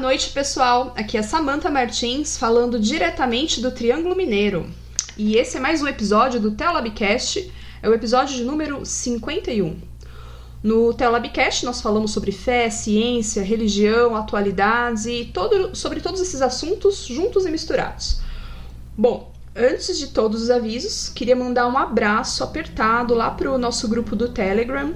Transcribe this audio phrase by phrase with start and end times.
[0.00, 0.94] noite, pessoal.
[0.96, 4.66] Aqui é Samantha Martins falando diretamente do Triângulo Mineiro.
[5.16, 7.52] E esse é mais um episódio do Telabcast,
[7.82, 9.76] é o episódio de número 51.
[10.62, 17.04] No Telabcast nós falamos sobre fé, ciência, religião, atualidades e todo, sobre todos esses assuntos
[17.04, 18.22] juntos e misturados.
[18.96, 23.86] Bom, antes de todos os avisos, queria mandar um abraço apertado lá para o nosso
[23.86, 24.94] grupo do Telegram,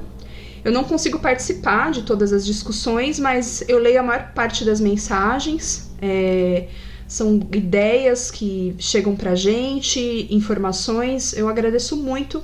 [0.65, 4.81] eu não consigo participar de todas as discussões, mas eu leio a maior parte das
[4.81, 5.91] mensagens.
[6.01, 6.69] É,
[7.07, 11.35] são ideias que chegam pra gente, informações.
[11.35, 12.43] Eu agradeço muito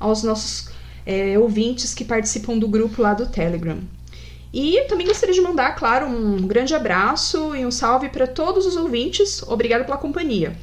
[0.00, 0.70] aos nossos
[1.06, 3.78] é, ouvintes que participam do grupo lá do Telegram.
[4.52, 8.74] E também gostaria de mandar, claro, um grande abraço e um salve para todos os
[8.74, 9.44] ouvintes.
[9.44, 10.56] Obrigado pela companhia.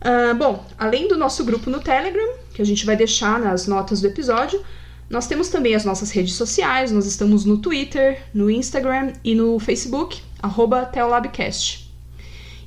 [0.00, 4.00] Uh, bom, além do nosso grupo no Telegram, que a gente vai deixar nas notas
[4.00, 4.62] do episódio,
[5.08, 9.58] nós temos também as nossas redes sociais, nós estamos no Twitter, no Instagram e no
[9.58, 10.20] Facebook,
[10.92, 11.86] Teolabcast.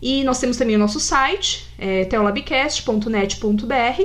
[0.01, 4.03] E nós temos também o nosso site, é, teolabcast.net.br,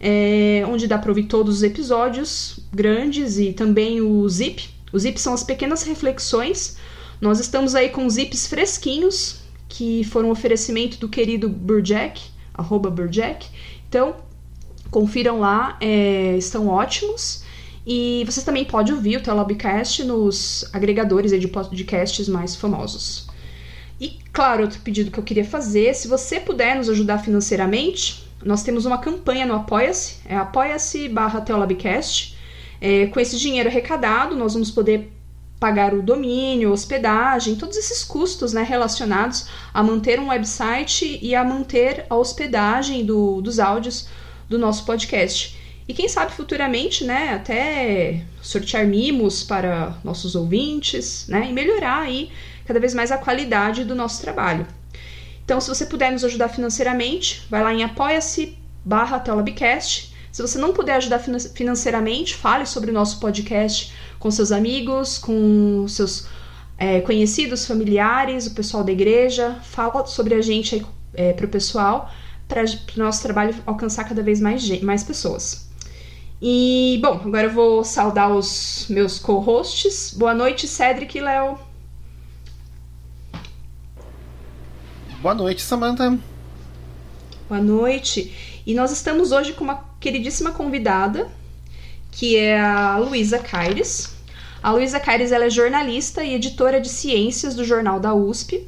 [0.00, 4.68] é, onde dá para ouvir todos os episódios grandes e também o zip.
[4.92, 6.76] O zip são as pequenas reflexões.
[7.20, 12.20] Nós estamos aí com zips fresquinhos, que foram um oferecimento do querido Burjack,
[12.54, 13.46] arroba Burjack.
[13.88, 14.16] Então,
[14.90, 17.44] confiram lá, é, estão ótimos.
[17.90, 23.26] E vocês também podem ouvir o Telobcast nos agregadores de podcasts mais famosos.
[23.98, 28.62] E, claro, outro pedido que eu queria fazer, se você puder nos ajudar financeiramente, nós
[28.62, 32.36] temos uma campanha no Apoia-se, é apoia-se barra Telobcast.
[32.78, 35.10] É, com esse dinheiro arrecadado, nós vamos poder
[35.58, 41.42] pagar o domínio, hospedagem, todos esses custos né, relacionados a manter um website e a
[41.42, 44.08] manter a hospedagem do, dos áudios
[44.46, 45.57] do nosso podcast.
[45.88, 52.30] E quem sabe futuramente, né, até sortear mimos para nossos ouvintes, né, e melhorar aí
[52.66, 54.66] cada vez mais a qualidade do nosso trabalho.
[55.42, 59.24] Então, se você puder nos ajudar financeiramente, vai lá em apoia-se barra.
[60.30, 65.86] Se você não puder ajudar financeiramente, fale sobre o nosso podcast com seus amigos, com
[65.88, 66.28] seus
[66.76, 69.56] é, conhecidos, familiares, o pessoal da igreja.
[69.62, 72.10] Fala sobre a gente aí é, para o pessoal,
[72.46, 75.67] para o nosso trabalho alcançar cada vez mais, mais pessoas.
[76.40, 80.14] E, bom, agora eu vou saudar os meus co-hosts.
[80.16, 81.58] Boa noite, Cedric e Léo.
[85.20, 86.16] Boa noite, Samantha.
[87.48, 88.62] Boa noite.
[88.64, 91.28] E nós estamos hoje com uma queridíssima convidada,
[92.12, 94.14] que é a Luísa Caires.
[94.62, 98.64] A Luísa Caires ela é jornalista e editora de ciências do Jornal da USP.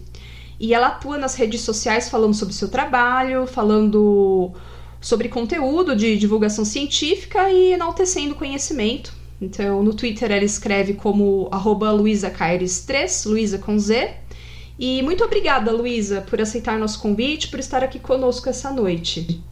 [0.58, 4.52] E ela atua nas redes sociais falando sobre o seu trabalho, falando
[5.00, 9.12] sobre conteúdo de divulgação científica e enaltecendo conhecimento.
[9.40, 14.14] Então, no Twitter ela escreve como arroba luisacaires3, Luísa com Z.
[14.78, 19.42] E muito obrigada, Luísa, por aceitar nosso convite, por estar aqui conosco essa noite.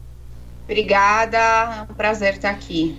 [0.63, 2.95] Obrigada, é um prazer estar aqui.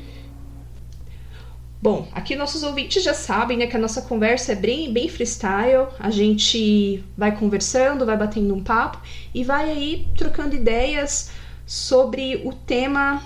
[1.82, 5.86] Bom, aqui nossos ouvintes já sabem né, que a nossa conversa é bem, bem freestyle.
[5.98, 9.00] A gente vai conversando, vai batendo um papo
[9.32, 11.30] e vai aí trocando ideias
[11.70, 13.24] sobre o tema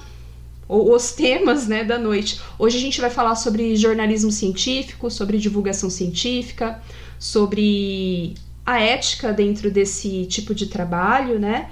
[0.68, 2.38] ou os temas né, da noite.
[2.58, 6.78] Hoje a gente vai falar sobre jornalismo científico, sobre divulgação científica,
[7.18, 8.34] sobre
[8.66, 11.70] a ética dentro desse tipo de trabalho, né?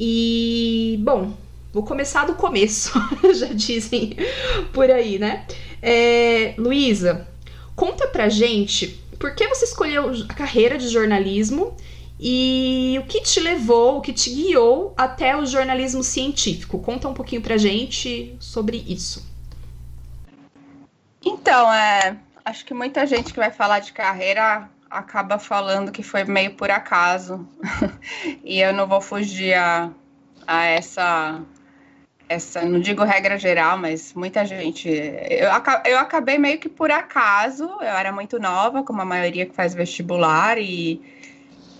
[0.00, 1.34] E, bom,
[1.70, 2.92] vou começar do começo,
[3.38, 4.16] já dizem
[4.72, 5.44] por aí, né?
[5.82, 7.28] É, Luísa,
[7.74, 11.76] conta pra gente por que você escolheu a carreira de jornalismo
[12.18, 16.78] e o que te levou, o que te guiou até o jornalismo científico?
[16.78, 19.26] Conta um pouquinho pra gente sobre isso.
[21.24, 26.24] Então, é, acho que muita gente que vai falar de carreira acaba falando que foi
[26.24, 27.46] meio por acaso.
[28.42, 29.90] e eu não vou fugir a,
[30.46, 31.42] a essa
[32.28, 34.88] essa, não digo regra geral, mas muita gente.
[34.88, 35.48] Eu,
[35.84, 39.74] eu acabei meio que por acaso, eu era muito nova, como a maioria que faz
[39.74, 41.00] vestibular, e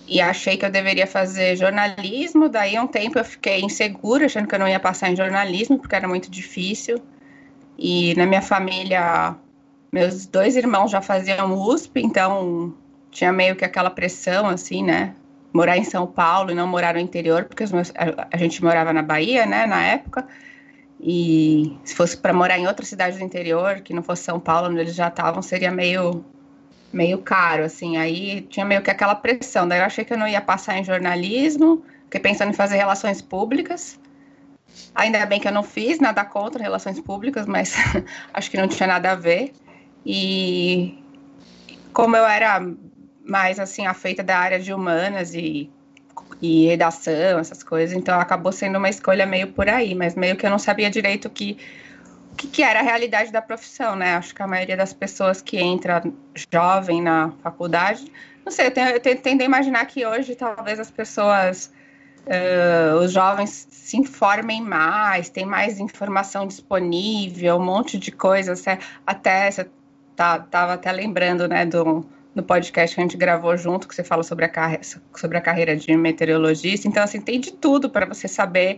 [0.07, 2.47] e achei que eu deveria fazer jornalismo.
[2.47, 5.95] Daí, um tempo eu fiquei insegura, achando que eu não ia passar em jornalismo, porque
[5.95, 7.01] era muito difícil.
[7.77, 9.35] E na minha família,
[9.91, 12.73] meus dois irmãos já faziam USP, então
[13.11, 15.13] tinha meio que aquela pressão, assim, né?
[15.53, 18.93] Morar em São Paulo e não morar no interior, porque meus, a, a, gente morava
[18.93, 20.27] na Bahia, né, na época.
[20.99, 24.69] E se fosse para morar em outra cidade do interior, que não fosse São Paulo,
[24.69, 26.23] onde eles já estavam, seria meio
[26.91, 27.97] meio caro, assim.
[27.97, 29.67] Aí tinha meio que aquela pressão.
[29.67, 33.21] Daí eu achei que eu não ia passar em jornalismo, fiquei pensando em fazer relações
[33.21, 33.99] públicas.
[34.93, 37.75] Ainda bem que eu não fiz nada contra relações públicas, mas
[38.33, 39.53] acho que não tinha nada a ver.
[40.05, 41.03] E
[41.93, 42.65] como eu era
[43.25, 45.69] mais assim afeita da área de humanas e,
[46.41, 50.45] e redação, essas coisas, então acabou sendo uma escolha meio por aí, mas meio que
[50.45, 51.57] eu não sabia direito que
[52.37, 54.15] que, que, era a realidade da profissão, né?
[54.15, 56.03] Acho que a maioria das pessoas que entra
[56.51, 58.11] jovem na faculdade,
[58.45, 61.73] não sei, eu, tenho, eu tendo a imaginar que hoje talvez as pessoas,
[62.25, 68.63] uh, os jovens se informem mais, tem mais informação disponível, um monte de coisas,
[69.05, 69.69] até você
[70.15, 72.05] tá, tava até lembrando, né, do,
[72.37, 74.79] no podcast que a gente gravou junto, que você fala sobre a,
[75.15, 76.87] sobre a carreira de meteorologista.
[76.87, 78.77] Então, assim, tem de tudo para você saber.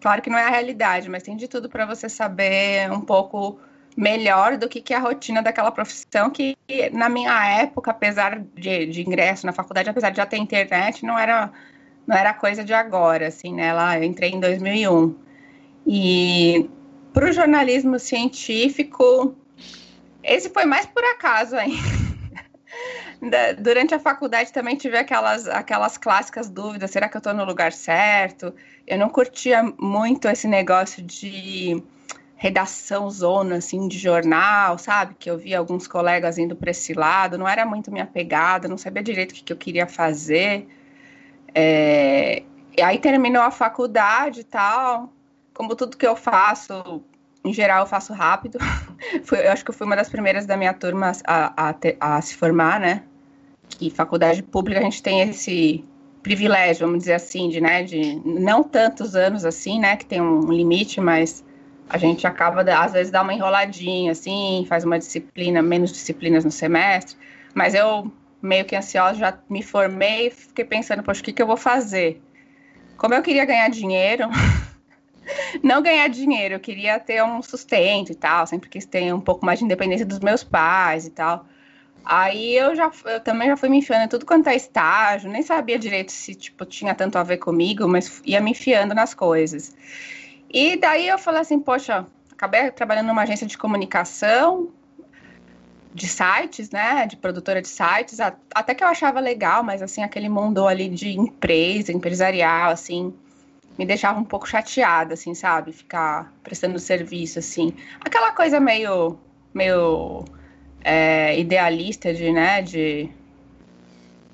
[0.00, 3.58] Claro que não é a realidade, mas tem de tudo para você saber um pouco
[3.96, 6.56] melhor do que, que é a rotina daquela profissão que,
[6.92, 11.18] na minha época, apesar de, de ingresso na faculdade, apesar de já ter internet, não
[11.18, 11.50] era,
[12.06, 13.72] não era coisa de agora, assim, né?
[13.72, 15.16] Lá, eu entrei em 2001.
[15.86, 16.68] E
[17.12, 19.34] para o jornalismo científico,
[20.22, 21.86] esse foi mais por acaso ainda
[23.58, 27.72] durante a faculdade também tive aquelas, aquelas clássicas dúvidas: será que eu estou no lugar
[27.72, 28.54] certo?
[28.86, 31.82] Eu não curtia muito esse negócio de
[32.36, 35.16] redação zona, assim, de jornal, sabe?
[35.18, 38.76] Que eu via alguns colegas indo para esse lado, não era muito minha pegada, não
[38.76, 40.68] sabia direito o que, que eu queria fazer.
[41.54, 42.42] É...
[42.76, 45.10] E aí terminou a faculdade e tal.
[45.54, 47.02] Como tudo que eu faço,
[47.42, 48.58] em geral, eu faço rápido.
[49.32, 52.34] eu acho que eu fui uma das primeiras da minha turma a, a, a, se
[52.34, 53.02] formar, né?
[53.80, 55.82] E faculdade pública a gente tem esse
[56.26, 60.50] privilégio, vamos dizer assim, de, né, de não tantos anos assim, né, que tem um
[60.50, 61.44] limite, mas
[61.88, 66.50] a gente acaba, às vezes, dá uma enroladinha, assim, faz uma disciplina, menos disciplinas no
[66.50, 67.16] semestre,
[67.54, 68.10] mas eu,
[68.42, 72.20] meio que ansiosa, já me formei fiquei pensando, poxa, o que, que eu vou fazer?
[72.96, 74.24] Como eu queria ganhar dinheiro,
[75.62, 79.46] não ganhar dinheiro, eu queria ter um sustento e tal, sempre quis ter um pouco
[79.46, 81.46] mais de independência dos meus pais e tal.
[82.08, 85.42] Aí eu já eu também já fui me enfiando em tudo quanto é estágio, nem
[85.42, 89.74] sabia direito se tipo tinha tanto a ver comigo, mas ia me enfiando nas coisas.
[90.48, 94.70] E daí eu falei assim, poxa, acabei trabalhando numa agência de comunicação,
[95.92, 100.28] de sites, né, de produtora de sites, até que eu achava legal, mas assim aquele
[100.28, 103.12] mundo ali de empresa, empresarial, assim,
[103.76, 105.72] me deixava um pouco chateada, assim, sabe?
[105.72, 107.74] Ficar prestando serviço, assim.
[108.00, 109.18] Aquela coisa meio,
[109.52, 110.24] meio
[110.86, 113.10] é, idealista de, né, de,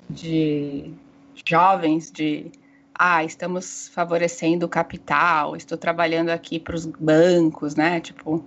[0.07, 0.93] de
[1.43, 2.51] jovens, de,
[2.93, 7.99] ah, estamos favorecendo o capital, estou trabalhando aqui para os bancos, né?
[7.99, 8.45] Tipo,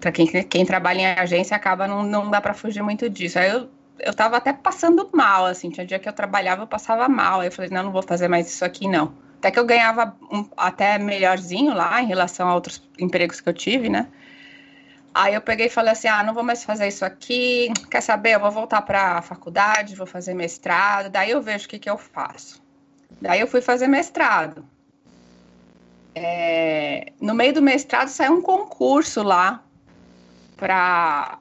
[0.00, 3.38] para quem, quem trabalha em agência acaba, não, não dá para fugir muito disso.
[3.38, 7.08] Aí eu, eu tava até passando mal, assim, tinha dia que eu trabalhava, eu passava
[7.08, 7.40] mal.
[7.40, 9.14] Aí eu falei, não, não vou fazer mais isso aqui, não.
[9.38, 13.54] Até que eu ganhava um, até melhorzinho lá em relação a outros empregos que eu
[13.54, 14.08] tive, né?
[15.14, 17.72] Aí eu peguei e falei assim: ah, não vou mais fazer isso aqui.
[17.90, 18.34] Quer saber?
[18.34, 21.10] Eu vou voltar para a faculdade, vou fazer mestrado.
[21.10, 22.62] Daí eu vejo o que, que eu faço.
[23.20, 24.64] Daí eu fui fazer mestrado.
[26.14, 29.62] É, no meio do mestrado saiu um concurso lá
[30.56, 31.38] para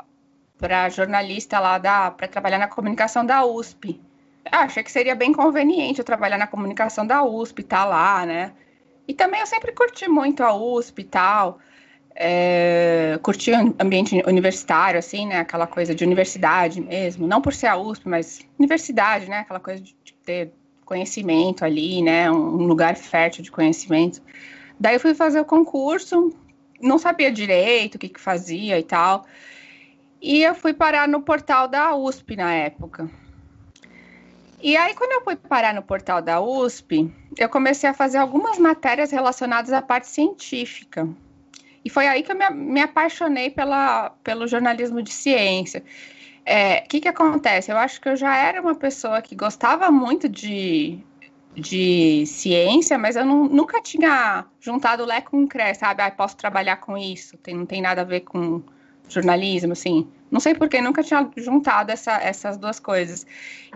[0.89, 4.01] jornalista lá da para trabalhar na comunicação da USP.
[4.51, 8.53] Ah, achei que seria bem conveniente eu trabalhar na comunicação da USP, tá lá, né?
[9.08, 11.60] E também eu sempre curti muito a USP e tal.
[12.21, 15.39] É, curti ambiente universitário, assim, né?
[15.39, 17.25] Aquela coisa de universidade mesmo.
[17.25, 19.39] Não por ser a USP, mas universidade, né?
[19.39, 19.95] Aquela coisa de
[20.25, 20.51] ter
[20.83, 22.29] conhecimento ali, né?
[22.29, 24.21] Um lugar fértil de conhecimento.
[24.77, 26.33] Daí eu fui fazer o concurso,
[26.81, 29.25] não sabia direito o que, que fazia e tal.
[30.21, 33.09] E eu fui parar no portal da USP na época.
[34.61, 38.57] E aí, quando eu fui parar no portal da USP, eu comecei a fazer algumas
[38.57, 41.07] matérias relacionadas à parte científica.
[41.83, 45.81] E foi aí que eu me, me apaixonei pela, pelo jornalismo de ciência.
[45.81, 47.71] O é, que, que acontece?
[47.71, 51.00] Eu acho que eu já era uma pessoa que gostava muito de,
[51.55, 56.01] de ciência, mas eu não, nunca tinha juntado Lé com o CRE, sabe?
[56.01, 58.62] Ah, posso trabalhar com isso, tem, não tem nada a ver com
[59.07, 60.07] jornalismo, assim.
[60.31, 63.25] Não sei porque nunca tinha juntado essa, essas duas coisas.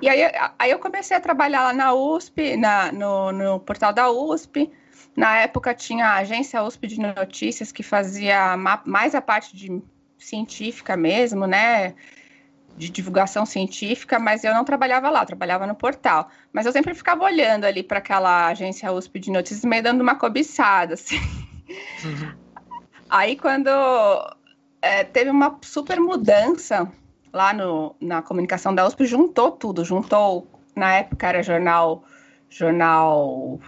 [0.02, 4.10] E aí, aí eu comecei a trabalhar lá na USP, na, no, no portal da
[4.12, 4.70] USP.
[5.16, 9.82] Na época tinha a agência USP de notícias que fazia mais a parte de
[10.18, 11.94] científica mesmo, né?
[12.76, 16.30] De divulgação científica, mas eu não trabalhava lá, trabalhava no portal.
[16.52, 20.16] Mas eu sempre ficava olhando ali para aquela agência USP de notícias, meio dando uma
[20.16, 21.20] cobiçada, assim.
[22.04, 22.34] Uhum.
[23.10, 23.70] Aí quando
[24.82, 26.92] é, teve uma super mudança
[27.32, 32.04] lá no, na comunicação da USP, juntou tudo, juntou, na época era jornal,
[32.50, 33.60] jornal,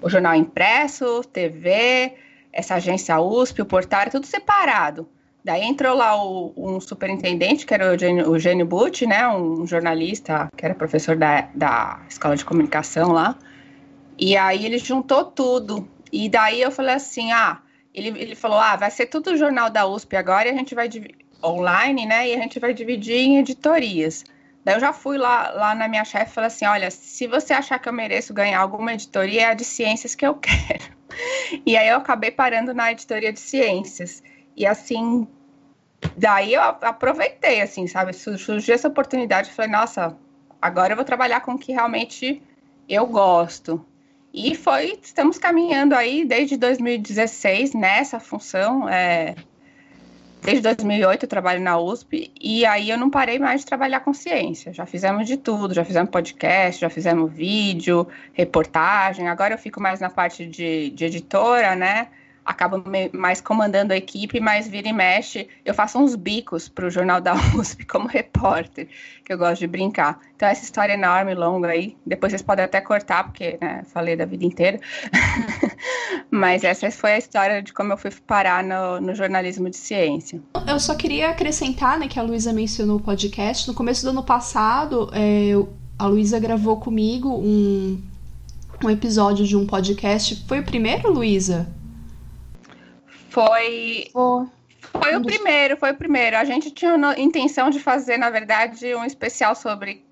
[0.00, 2.14] o jornal impresso, TV,
[2.52, 5.08] essa agência USP, o portal, era tudo separado.
[5.44, 10.48] Daí entrou lá o, um superintendente, que era o Eugênio, Eugênio Butti, né, um jornalista
[10.56, 13.38] que era professor da, da escola de comunicação lá.
[14.18, 15.88] E aí ele juntou tudo.
[16.10, 17.60] E daí eu falei assim, ah,
[17.94, 20.74] ele, ele falou, ah, vai ser tudo o jornal da USP agora e a gente
[20.74, 20.90] vai
[21.44, 24.24] online, né, e a gente vai dividir em editorias.
[24.66, 27.52] Daí eu já fui lá, lá na minha chefe e falei assim, olha, se você
[27.52, 30.92] achar que eu mereço ganhar alguma editoria, é a de ciências que eu quero.
[31.64, 34.24] E aí eu acabei parando na editoria de ciências.
[34.56, 35.28] E assim,
[36.16, 38.12] daí eu aproveitei, assim, sabe?
[38.12, 40.16] Surgiu essa oportunidade, falei, nossa,
[40.60, 42.42] agora eu vou trabalhar com o que realmente
[42.88, 43.86] eu gosto.
[44.34, 48.88] E foi, estamos caminhando aí desde 2016 nessa função.
[48.88, 49.36] É,
[50.42, 54.12] desde 2008 eu trabalho na USP e aí eu não parei mais de trabalhar com
[54.14, 54.72] ciência.
[54.72, 59.28] Já fizemos de tudo, já fizemos podcast, já fizemos vídeo, reportagem.
[59.28, 62.08] Agora eu fico mais na parte de, de editora, né?
[62.46, 66.90] Acabo mais comandando a equipe, mas vira e mexe, eu faço uns bicos para o
[66.90, 68.88] Jornal da USP como repórter,
[69.24, 70.20] que eu gosto de brincar.
[70.36, 74.24] Então, essa história enorme, longa aí, depois vocês podem até cortar, porque né, falei da
[74.24, 74.78] vida inteira.
[76.30, 80.40] mas essa foi a história de como eu fui parar no, no jornalismo de ciência.
[80.68, 83.66] Eu só queria acrescentar, né, que a Luísa mencionou o podcast.
[83.66, 85.50] No começo do ano passado, é,
[85.98, 88.00] a Luísa gravou comigo um,
[88.84, 90.44] um episódio de um podcast.
[90.46, 91.74] Foi o primeiro, Luísa?
[93.36, 94.08] Foi.
[94.14, 96.38] Foi o primeiro, foi o primeiro.
[96.38, 100.06] A gente tinha intenção de fazer, na verdade, um especial sobre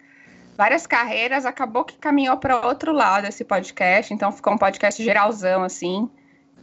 [0.59, 5.63] várias carreiras, acabou que caminhou para outro lado esse podcast, então ficou um podcast geralzão,
[5.65, 6.11] assim.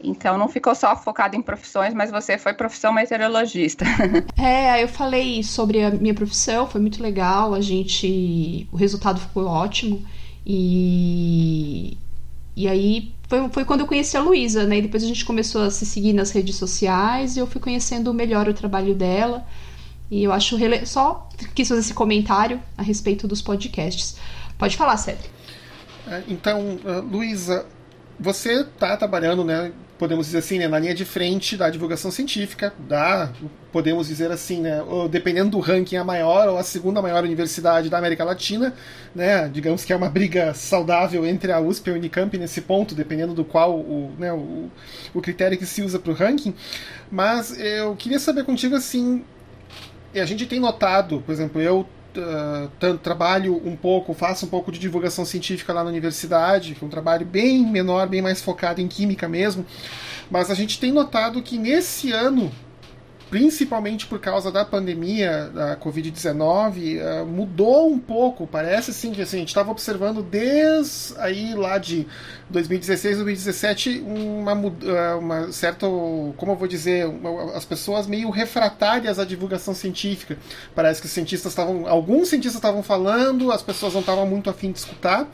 [0.03, 3.83] Então não ficou só focado em profissões, mas você foi profissão meteorologista.
[4.37, 8.67] É, eu falei sobre a minha profissão, foi muito legal, a gente.
[8.71, 10.05] O resultado ficou ótimo.
[10.45, 11.97] E.
[12.55, 14.79] E aí foi, foi quando eu conheci a Luísa, né?
[14.79, 18.13] E depois a gente começou a se seguir nas redes sociais e eu fui conhecendo
[18.13, 19.47] melhor o trabalho dela.
[20.09, 20.85] E eu acho rele...
[20.85, 24.17] só quis fazer esse comentário a respeito dos podcasts.
[24.57, 25.29] Pode falar, Cedric.
[26.05, 27.65] É, então, uh, Luísa,
[28.19, 29.71] você está trabalhando, né,
[30.01, 33.31] podemos dizer assim, né, na linha de frente da divulgação científica, da,
[33.72, 34.81] podemos dizer assim, né,
[35.12, 38.74] dependendo do ranking, a maior ou a segunda maior universidade da América Latina,
[39.13, 42.96] né, digamos que é uma briga saudável entre a USP e a Unicamp nesse ponto,
[42.96, 44.72] dependendo do qual o, né, o,
[45.13, 46.55] o critério que se usa para o ranking.
[47.12, 49.24] Mas eu queria saber contigo assim,
[50.15, 51.86] a gente tem notado, por exemplo, eu
[52.17, 56.87] uh, trabalho um pouco, faço um pouco de divulgação científica lá na universidade, que é
[56.87, 59.65] um trabalho bem menor, bem mais focado em química mesmo.
[60.29, 62.51] Mas a gente tem notado que nesse ano
[63.31, 68.45] principalmente por causa da pandemia da Covid-19, uh, eh, mudou um pouco.
[68.45, 72.05] Parece sim que assim, a gente estava observando desde aí lá de
[72.50, 75.88] 2016, 2017, uma, uh, uma certa,
[76.35, 80.38] como eu vou dizer, uma, as pessoas meio refratárias à divulgação científica.
[80.75, 84.73] Parece que os cientistas estavam, alguns cientistas estavam falando, as pessoas não estavam muito afim
[84.73, 85.25] de escutar.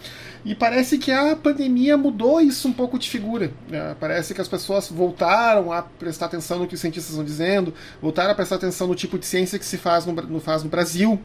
[0.47, 3.51] E parece que a pandemia mudou isso um pouco de figura.
[3.67, 3.93] Né?
[3.99, 8.31] Parece que as pessoas voltaram a prestar atenção no que os cientistas estão dizendo, voltaram
[8.31, 11.19] a prestar atenção no tipo de ciência que se faz no, no faz no Brasil.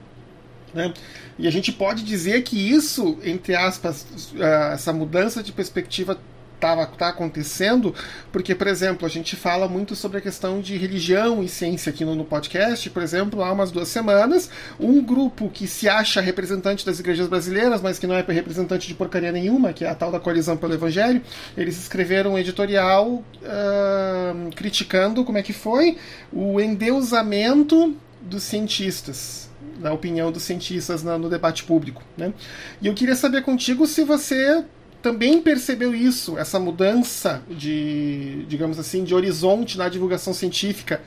[0.74, 0.92] Né?
[1.38, 6.18] E a gente pode dizer que isso, entre aspas, uh, essa mudança de perspectiva
[6.62, 7.92] estava tá acontecendo,
[8.30, 12.04] porque, por exemplo, a gente fala muito sobre a questão de religião e ciência aqui
[12.04, 12.88] no, no, podcast.
[12.90, 17.82] Por exemplo, há umas duas semanas, um grupo que se acha representante das igrejas brasileiras,
[17.82, 20.72] mas que não é representante de porcaria nenhuma, que é a tal da coalizão pelo
[20.72, 21.20] Evangelho,
[21.56, 25.98] eles escreveram um editorial uh, criticando como é que foi
[26.32, 29.50] o endeusamento dos cientistas
[29.80, 32.02] na opinião dos cientistas no debate público.
[32.16, 32.32] Né?
[32.80, 34.64] E eu queria saber contigo se você
[35.02, 41.02] também percebeu isso, essa mudança de, digamos assim, de horizonte na divulgação científica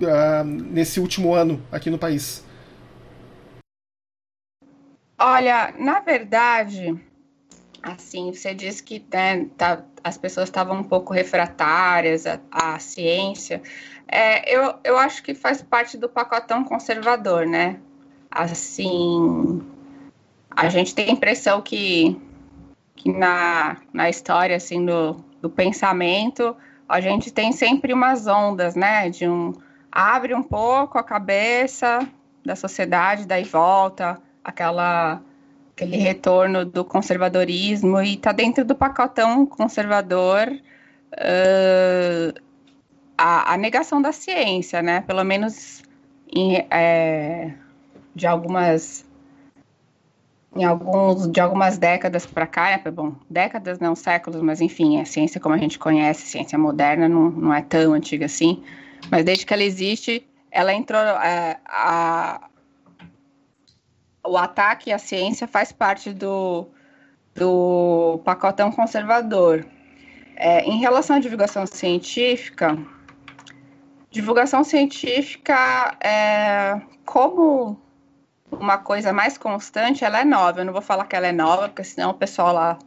[0.00, 2.44] uh, nesse último ano aqui no país?
[5.18, 6.96] Olha, na verdade,
[7.82, 13.60] assim, você disse que né, tá, as pessoas estavam um pouco refratárias à, à ciência.
[14.06, 17.78] É, eu, eu acho que faz parte do pacotão conservador, né?
[18.30, 19.62] Assim,
[20.50, 22.20] a gente tem a impressão que
[23.02, 26.56] que na, na história assim do, do pensamento
[26.88, 29.10] a gente tem sempre umas ondas, né?
[29.10, 29.52] De um
[29.90, 32.08] abre um pouco a cabeça
[32.44, 35.20] da sociedade, daí volta aquela
[35.74, 40.48] aquele retorno do conservadorismo e está dentro do pacotão conservador
[41.14, 42.40] uh,
[43.18, 45.00] a, a, negação da ciência, né?
[45.00, 45.82] Pelo menos
[46.32, 47.52] em, é,
[48.14, 49.04] de algumas
[50.54, 55.04] em alguns de algumas décadas para cá, é, bom, décadas não séculos, mas enfim, a
[55.04, 58.62] ciência como a gente conhece, ciência moderna não, não é tão antiga assim,
[59.10, 61.00] mas desde que ela existe, ela entrou.
[61.00, 62.48] É, a,
[64.24, 66.68] o ataque à ciência faz parte do,
[67.34, 69.66] do pacotão conservador.
[70.36, 72.76] É, em relação à divulgação científica,
[74.10, 77.80] divulgação científica, é, como
[78.52, 80.60] uma coisa mais constante, ela é nova.
[80.60, 82.78] Eu não vou falar que ela é nova, porque senão o pessoal lá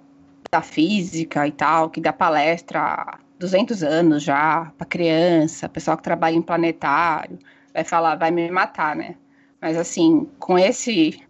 [0.51, 6.03] da física e tal, que dá palestra há 200 anos já para criança, pessoal que
[6.03, 7.37] trabalha em planetário,
[7.73, 9.15] vai falar, vai me matar, né?
[9.61, 11.21] Mas assim, com esse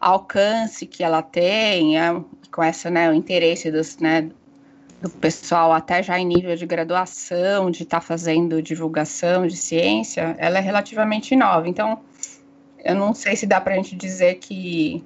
[0.00, 2.20] alcance que ela tem, é,
[2.50, 4.30] com essa, né, o interesse dos, né,
[5.00, 10.34] do pessoal até já em nível de graduação, de estar tá fazendo divulgação de ciência,
[10.38, 11.68] ela é relativamente nova.
[11.68, 12.00] Então,
[12.84, 15.04] eu não sei se dá para a gente dizer que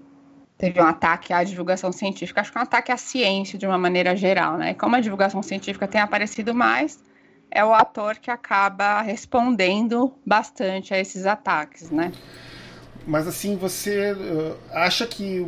[0.57, 3.77] teve um ataque à divulgação científica, acho que é um ataque à ciência de uma
[3.77, 4.73] maneira geral, né?
[4.75, 6.99] Como a divulgação científica tem aparecido mais,
[7.51, 12.13] é o ator que acaba respondendo bastante a esses ataques, né?
[13.07, 15.47] Mas assim, você uh, acha que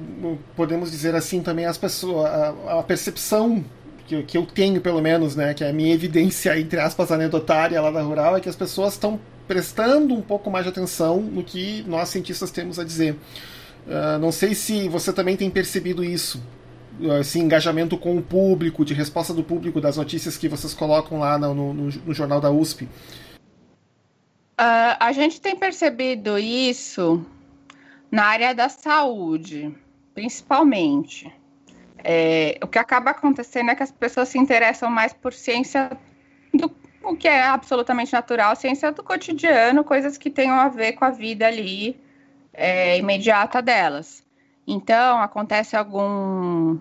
[0.55, 3.65] podemos dizer assim também as pessoas, a, a percepção
[4.07, 7.81] que, que, eu tenho pelo menos, né, que é a minha evidência entre aspas anedotária
[7.81, 9.19] lá da rural é que as pessoas estão
[9.49, 13.15] prestando um pouco mais de atenção no que nós cientistas temos a dizer.
[13.87, 16.41] Uh, não sei se você também tem percebido isso,
[17.21, 21.39] esse engajamento com o público, de resposta do público das notícias que vocês colocam lá
[21.39, 22.85] no, no, no jornal da USP.
[24.61, 27.25] Uh, a gente tem percebido isso
[28.11, 29.75] na área da saúde,
[30.13, 31.33] principalmente.
[32.05, 35.91] É, o que acaba acontecendo é que as pessoas se interessam mais por ciência
[36.53, 36.69] do
[37.03, 41.11] o que é absolutamente natural, ciência do cotidiano, coisas que tenham a ver com a
[41.11, 41.99] vida ali
[42.53, 44.25] é, imediata delas.
[44.67, 46.79] Então, acontece algum,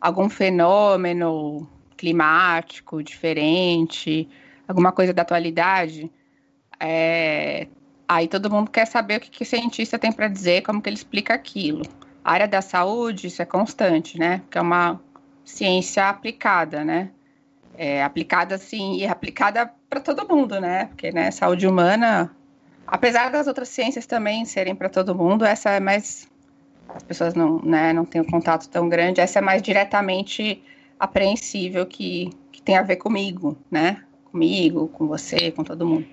[0.00, 4.28] algum fenômeno climático diferente,
[4.66, 6.10] alguma coisa da atualidade,
[6.80, 7.66] é,
[8.08, 10.88] aí todo mundo quer saber o que, que o cientista tem para dizer, como que
[10.88, 11.82] ele explica aquilo.
[12.24, 14.42] A área da saúde, isso é constante, né?
[14.50, 15.00] Que é uma
[15.44, 17.10] ciência aplicada, né?
[17.80, 20.86] É, aplicada assim, e aplicada para todo mundo, né?
[20.86, 22.34] Porque, né, saúde humana,
[22.84, 26.28] apesar das outras ciências também serem para todo mundo, essa é mais
[26.88, 30.62] as pessoas não, né, não têm um contato tão grande, essa é mais diretamente
[30.98, 34.02] apreensível que, que tem a ver comigo, né?
[34.24, 36.06] Comigo, com você, com todo mundo.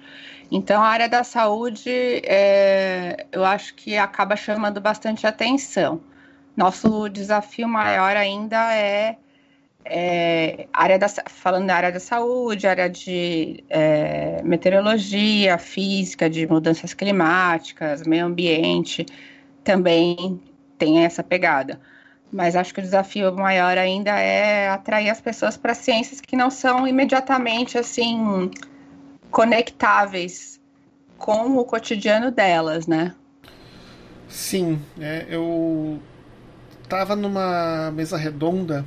[0.51, 6.01] Então, a área da saúde, é, eu acho que acaba chamando bastante atenção.
[6.55, 9.17] Nosso desafio maior ainda é,
[9.85, 16.93] é área da, falando da área da saúde, área de é, meteorologia, física, de mudanças
[16.93, 19.05] climáticas, meio ambiente,
[19.63, 20.41] também
[20.77, 21.79] tem essa pegada.
[22.31, 26.49] Mas acho que o desafio maior ainda é atrair as pessoas para ciências que não
[26.49, 28.49] são imediatamente assim
[29.29, 30.59] conectáveis
[31.17, 33.13] com o cotidiano delas, né?
[34.27, 35.99] Sim, é, eu
[36.83, 38.83] estava numa mesa redonda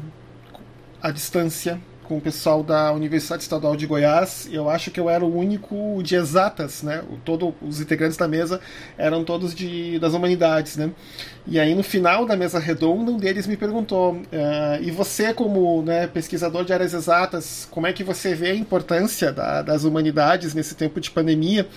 [1.03, 4.49] à distância com o pessoal da Universidade Estadual de Goiás.
[4.51, 7.05] Eu acho que eu era o único de exatas, né?
[7.23, 8.61] Todo, os integrantes da mesa
[8.97, 10.91] eram todos de, das humanidades, né?
[11.47, 15.83] E aí no final da mesa redonda, um deles me perguntou: uh, e você, como
[15.83, 20.55] né, pesquisador de áreas exatas, como é que você vê a importância da, das humanidades
[20.55, 21.69] nesse tempo de pandemia?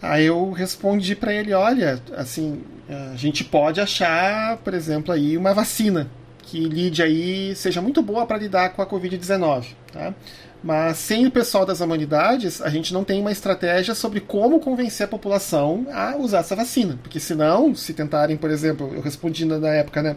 [0.00, 5.52] Aí eu respondi para ele, olha, assim, a gente pode achar, por exemplo, aí uma
[5.52, 6.08] vacina
[6.48, 9.66] que lide aí seja muito boa para lidar com a Covid-19.
[9.92, 10.14] Tá?
[10.62, 15.04] Mas sem o pessoal das humanidades, a gente não tem uma estratégia sobre como convencer
[15.06, 16.98] a população a usar essa vacina.
[17.00, 20.16] Porque senão, se tentarem, por exemplo, eu respondi na época, né?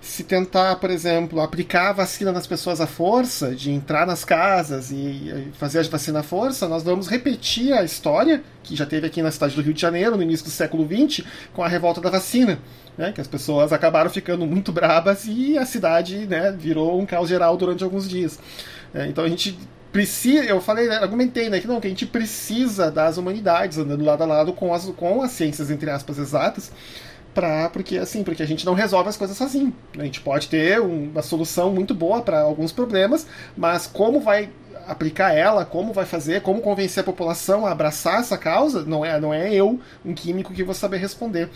[0.00, 4.90] Se tentar, por exemplo, aplicar a vacina nas pessoas à força, de entrar nas casas
[4.90, 9.22] e fazer a vacina à força, nós vamos repetir a história que já teve aqui
[9.22, 12.10] na cidade do Rio de Janeiro, no início do século XX, com a revolta da
[12.10, 12.58] vacina.
[12.96, 17.28] Né, que as pessoas acabaram ficando muito brabas e a cidade né, virou um caos
[17.28, 18.40] geral durante alguns dias.
[18.92, 19.56] É, então a gente
[19.92, 24.22] precisa, eu falei, argumentei, né, que não, que a gente precisa das humanidades andando lado
[24.22, 26.70] a lado com as, com as ciências, entre aspas, exatas,
[27.34, 29.74] pra, porque assim, porque a gente não resolve as coisas sozinho.
[29.96, 34.50] A gente pode ter uma solução muito boa para alguns problemas, mas como vai
[34.88, 39.20] aplicar ela, como vai fazer, como convencer a população a abraçar essa causa, não é,
[39.20, 41.50] não é eu, um químico, que vou saber responder.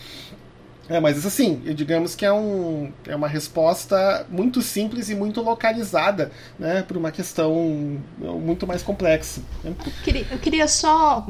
[0.93, 6.31] É, mas assim, digamos que é, um, é uma resposta muito simples e muito localizada
[6.59, 9.41] né, para uma questão muito mais complexa.
[9.65, 9.75] Né?
[9.87, 11.27] Eu, queria, eu queria só.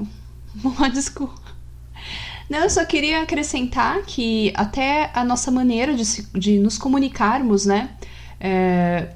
[0.92, 1.40] Desculpa.
[2.50, 7.64] Não, eu só queria acrescentar que até a nossa maneira de, se, de nos comunicarmos,
[7.64, 7.90] né?
[8.40, 9.10] É,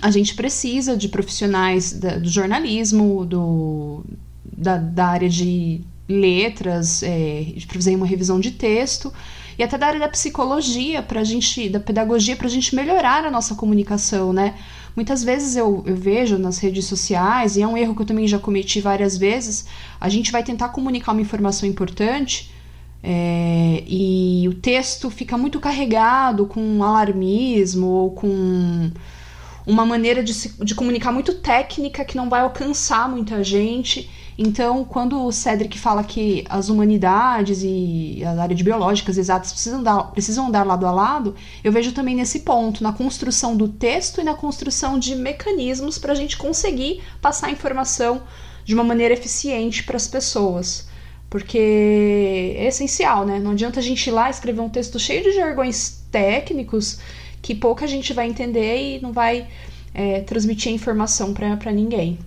[0.00, 4.04] a gente precisa de profissionais da, do jornalismo, do,
[4.44, 9.12] da, da área de letras, é, para fazer uma revisão de texto,
[9.58, 13.30] e até da área da psicologia, pra gente, da pedagogia, para a gente melhorar a
[13.30, 14.54] nossa comunicação, né?
[14.96, 18.28] Muitas vezes eu, eu vejo nas redes sociais, e é um erro que eu também
[18.28, 19.66] já cometi várias vezes,
[20.00, 22.52] a gente vai tentar comunicar uma informação importante
[23.06, 28.90] é, e o texto fica muito carregado com alarmismo ou com
[29.66, 34.10] uma maneira de, se, de comunicar muito técnica que não vai alcançar muita gente.
[34.36, 39.82] Então, quando o Cedric fala que as humanidades e a área de biológicas exatas precisam,
[39.82, 44.20] dar, precisam andar lado a lado, eu vejo também nesse ponto, na construção do texto
[44.20, 48.22] e na construção de mecanismos para a gente conseguir passar a informação
[48.64, 50.88] de uma maneira eficiente para as pessoas.
[51.30, 53.38] Porque é essencial, né?
[53.38, 56.98] Não adianta a gente ir lá escrever um texto cheio de jargões técnicos
[57.40, 59.46] que pouca gente vai entender e não vai
[59.92, 62.18] é, transmitir a informação para ninguém.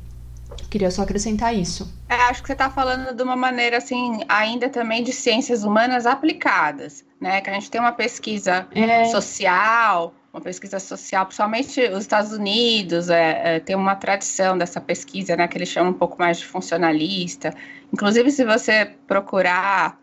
[0.70, 1.92] Queria só acrescentar isso.
[2.10, 6.06] É, acho que você está falando de uma maneira assim, ainda também de ciências humanas
[6.06, 7.42] aplicadas, né?
[7.42, 9.06] Que a gente tem uma pesquisa é.
[9.06, 15.36] social, uma pesquisa social, principalmente os Estados Unidos, é, é, tem uma tradição dessa pesquisa,
[15.36, 15.48] né?
[15.48, 17.54] Que eles chamam um pouco mais de funcionalista.
[17.92, 20.00] Inclusive, se você procurar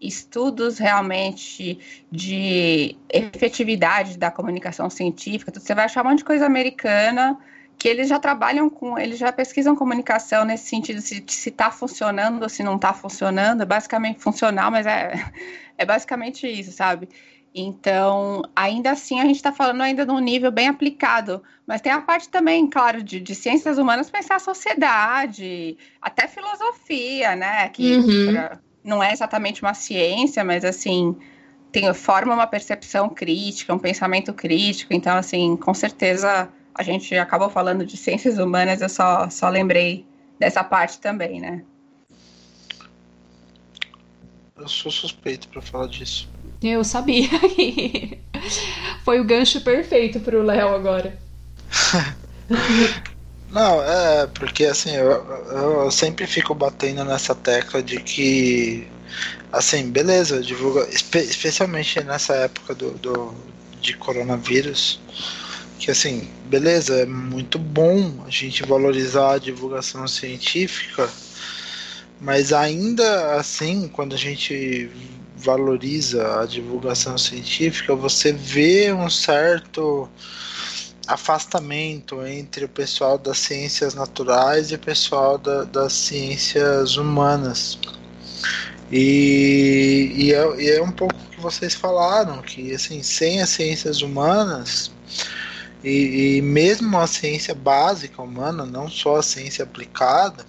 [0.00, 1.78] estudos realmente
[2.10, 7.36] de efetividade da comunicação científica, você vai achar um monte de coisa americana
[7.78, 12.48] que eles já trabalham com, eles já pesquisam comunicação nesse sentido, se está funcionando ou
[12.48, 15.12] se não está funcionando, é basicamente funcional, mas é,
[15.78, 17.08] é basicamente isso, sabe?
[17.54, 22.00] Então, ainda assim, a gente está falando ainda num nível bem aplicado, mas tem a
[22.00, 27.68] parte também, claro, de, de ciências humanas pensar a sociedade, até filosofia, né?
[27.68, 28.32] Que uhum.
[28.32, 31.16] pra, não é exatamente uma ciência, mas assim
[31.72, 34.92] tem, forma uma percepção crítica, um pensamento crítico.
[34.92, 40.06] Então, assim, com certeza a gente acabou falando de ciências humanas, eu só, só lembrei
[40.38, 41.64] dessa parte também, né?
[44.56, 46.28] Eu sou suspeito para falar disso.
[46.62, 48.20] Eu sabia que
[49.04, 51.18] foi o gancho perfeito para o Léo agora.
[53.50, 55.10] Não, é porque assim, eu,
[55.50, 58.86] eu sempre fico batendo nessa tecla de que,
[59.50, 63.34] assim, beleza, divulga, espe especialmente nessa época do, do,
[63.80, 65.00] de coronavírus,
[65.78, 71.08] que assim, beleza, é muito bom a gente valorizar a divulgação científica,
[72.20, 74.90] mas ainda assim, quando a gente
[75.36, 80.10] valoriza a divulgação científica, você vê um certo
[81.06, 87.78] afastamento entre o pessoal das ciências naturais e o pessoal da, das ciências humanas.
[88.90, 93.50] E, e, é, e é um pouco o que vocês falaram, que assim, sem as
[93.50, 94.90] ciências humanas,
[95.82, 100.44] e, e, mesmo a ciência básica humana, não só a ciência aplicada,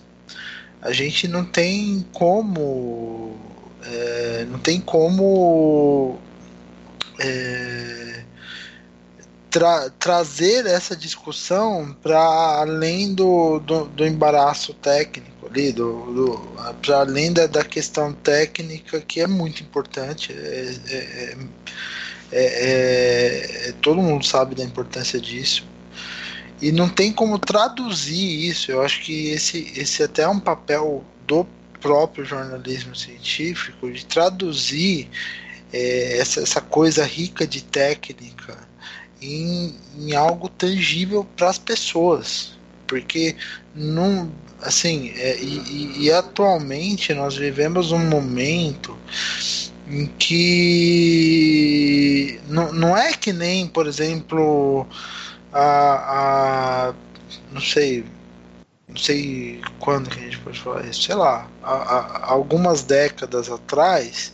[0.82, 3.38] a gente não tem como.
[3.84, 6.20] É, não tem como.
[7.20, 8.24] É,
[9.50, 12.20] tra trazer essa discussão para
[12.62, 16.50] além do, do, do, embaraço técnico ali, do, do
[16.82, 20.34] para além da, da questão técnica que é muito importante.
[20.34, 21.36] É,
[22.32, 25.68] é, é, é, todo mundo sabe da importância disso.
[26.62, 28.72] E não tem como traduzir isso.
[28.72, 31.48] Eu acho que esse, esse até é um papel do
[31.80, 35.10] próprio jornalismo científico de traduzir
[35.72, 38.58] essa, essa coisa rica de técnica
[39.22, 43.36] em, em algo tangível para as pessoas, porque
[43.76, 48.98] não, assim, é, e, e, atualmente nós vivemos um momento
[49.90, 51.10] em que
[52.46, 54.88] não, não é que nem, por exemplo,
[55.52, 56.96] a, a
[57.50, 58.06] não sei,
[58.88, 63.50] não sei quando que a gente pode falar isso, sei lá, a, a, algumas décadas
[63.50, 64.32] atrás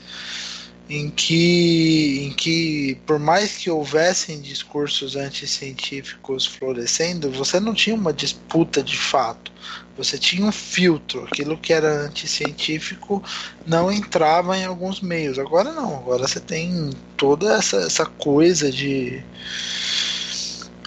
[0.89, 8.13] em que, em que, por mais que houvessem discursos anticientíficos florescendo, você não tinha uma
[8.13, 9.51] disputa de fato.
[9.97, 11.23] Você tinha um filtro.
[11.25, 13.23] Aquilo que era anticientífico
[13.65, 15.39] não entrava em alguns meios.
[15.39, 15.97] Agora não.
[15.97, 19.23] Agora você tem toda essa, essa coisa de.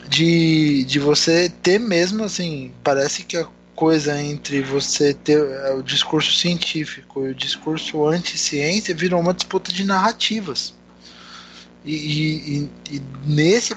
[0.06, 3.46] De, de você ter mesmo assim, parece que a
[3.78, 9.70] coisa entre você ter é, o discurso científico e o discurso anti-ciência virou uma disputa
[9.70, 10.72] de narrativas.
[11.84, 13.76] E, e, e, nesse,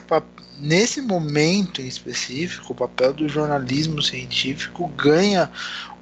[0.62, 5.52] nesse momento em específico, o papel do jornalismo científico ganha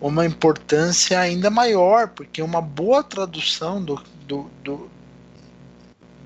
[0.02, 3.96] uma importância ainda maior, porque uma boa tradução do,
[4.28, 4.92] do, do,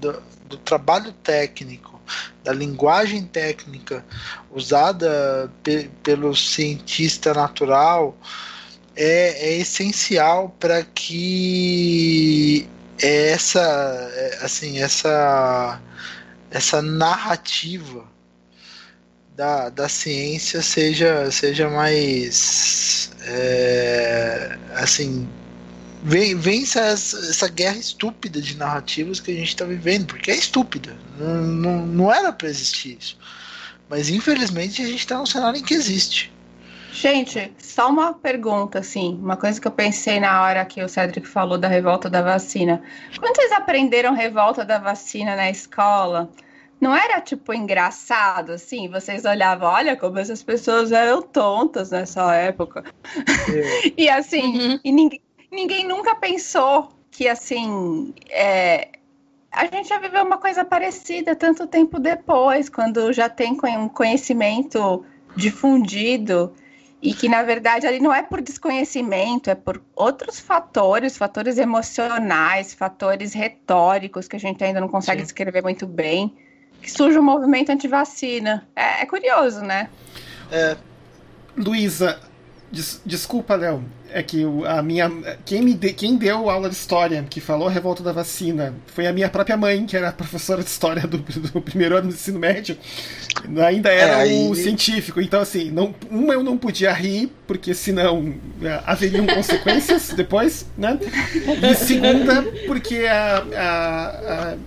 [0.01, 2.01] do, do trabalho técnico
[2.43, 4.03] da linguagem técnica
[4.51, 8.17] usada pe pelo cientista natural
[8.95, 12.67] é, é essencial para que
[13.01, 13.59] essa,
[14.13, 15.81] é, assim, essa,
[16.51, 18.12] essa narrativa
[19.35, 25.27] da, da ciência seja, seja mais é, assim
[26.03, 30.97] vença essa, essa, guerra estúpida de narrativas que a gente está vivendo, porque é estúpida,
[31.17, 33.17] não, não, não era para existir isso.
[33.89, 36.33] Mas infelizmente a gente está num cenário em que existe.
[36.91, 41.27] Gente, só uma pergunta, assim, uma coisa que eu pensei na hora que o Cedric
[41.27, 42.83] falou da revolta da vacina.
[43.17, 46.29] Quando vocês aprenderam revolta da vacina na escola,
[46.83, 48.89] não era tipo engraçado, assim?
[48.89, 52.83] Vocês olhavam, olha como essas pessoas eram tontas nessa época.
[53.15, 53.93] É.
[53.97, 54.79] e assim, uhum.
[54.83, 58.13] e ninguém, ninguém nunca pensou que assim.
[58.29, 58.89] É,
[59.49, 65.05] a gente já viveu uma coisa parecida tanto tempo depois, quando já tem um conhecimento
[65.37, 66.53] difundido
[67.01, 72.73] e que na verdade ali não é por desconhecimento, é por outros fatores, fatores emocionais,
[72.73, 75.25] fatores retóricos que a gente ainda não consegue Sim.
[75.25, 76.35] descrever muito bem,
[76.83, 78.67] que surge um movimento anti-vacina.
[78.75, 79.89] É, é, curioso, né?
[80.51, 80.75] É.
[81.55, 82.19] Luísa,
[82.71, 85.09] des desculpa, Léo, é que a minha
[85.45, 89.07] quem me de, quem deu aula de história que falou a revolta da vacina foi
[89.07, 92.39] a minha própria mãe que era professora de história do, do primeiro ano do ensino
[92.39, 92.77] médio
[93.65, 98.35] ainda era é, o científico então assim não uma eu não podia rir porque senão
[98.61, 100.99] é, haveriam consequências depois né
[101.61, 104.57] e segunda porque a, a, a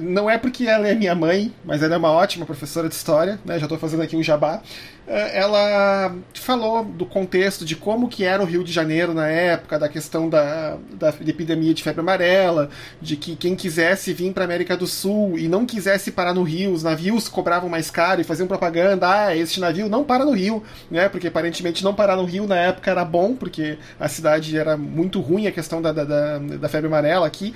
[0.00, 3.38] não é porque ela é minha mãe, mas ela é uma ótima professora de história,
[3.44, 3.58] né?
[3.58, 4.62] Já estou fazendo aqui um jabá.
[5.08, 9.78] É, ela falou do contexto de como que era o Rio de Janeiro na época,
[9.78, 14.76] da questão da, da epidemia de febre amarela, de que quem quisesse vir para América
[14.76, 18.48] do Sul e não quisesse parar no Rio, os navios cobravam mais caro e faziam
[18.48, 21.08] propaganda, ah, este navio não para no Rio, né?
[21.08, 25.20] Porque aparentemente não parar no Rio na época era bom, porque a cidade era muito
[25.20, 27.54] ruim, a questão da, da, da febre amarela aqui.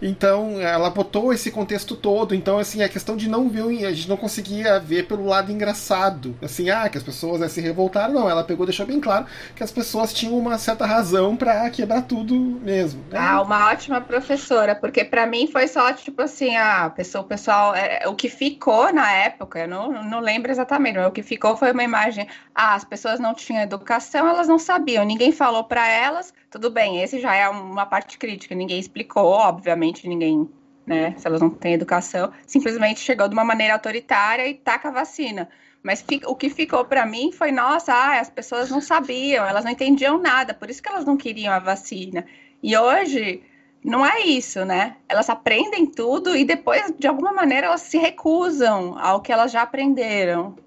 [0.00, 4.08] Então ela botou esse contexto todo, então assim, a questão de não ver, a gente
[4.08, 8.28] não conseguia ver pelo lado engraçado, assim, ah, que as pessoas né, se revoltaram, não.
[8.28, 12.34] Ela pegou deixou bem claro que as pessoas tinham uma certa razão para quebrar tudo
[12.34, 13.02] mesmo.
[13.10, 13.18] Né?
[13.18, 17.74] Ah, uma ótima professora, porque para mim foi só tipo assim, a pessoa, o pessoal,
[17.74, 21.56] é, o que ficou na época, eu não, não lembro exatamente, mas o que ficou
[21.56, 25.88] foi uma imagem, ah, as pessoas não tinham educação, elas não sabiam, ninguém falou para
[25.88, 30.48] elas, tudo bem, esse já é uma parte crítica, ninguém explicou, obviamente, ninguém
[30.86, 31.14] né?
[31.18, 35.48] Se elas não têm educação, simplesmente chegou de uma maneira autoritária e taca a vacina.
[35.86, 40.20] Mas o que ficou para mim foi, nossa, as pessoas não sabiam, elas não entendiam
[40.20, 42.26] nada, por isso que elas não queriam a vacina.
[42.60, 43.40] E hoje
[43.84, 44.96] não é isso, né?
[45.08, 49.62] Elas aprendem tudo e depois, de alguma maneira, elas se recusam ao que elas já
[49.62, 50.58] aprenderam.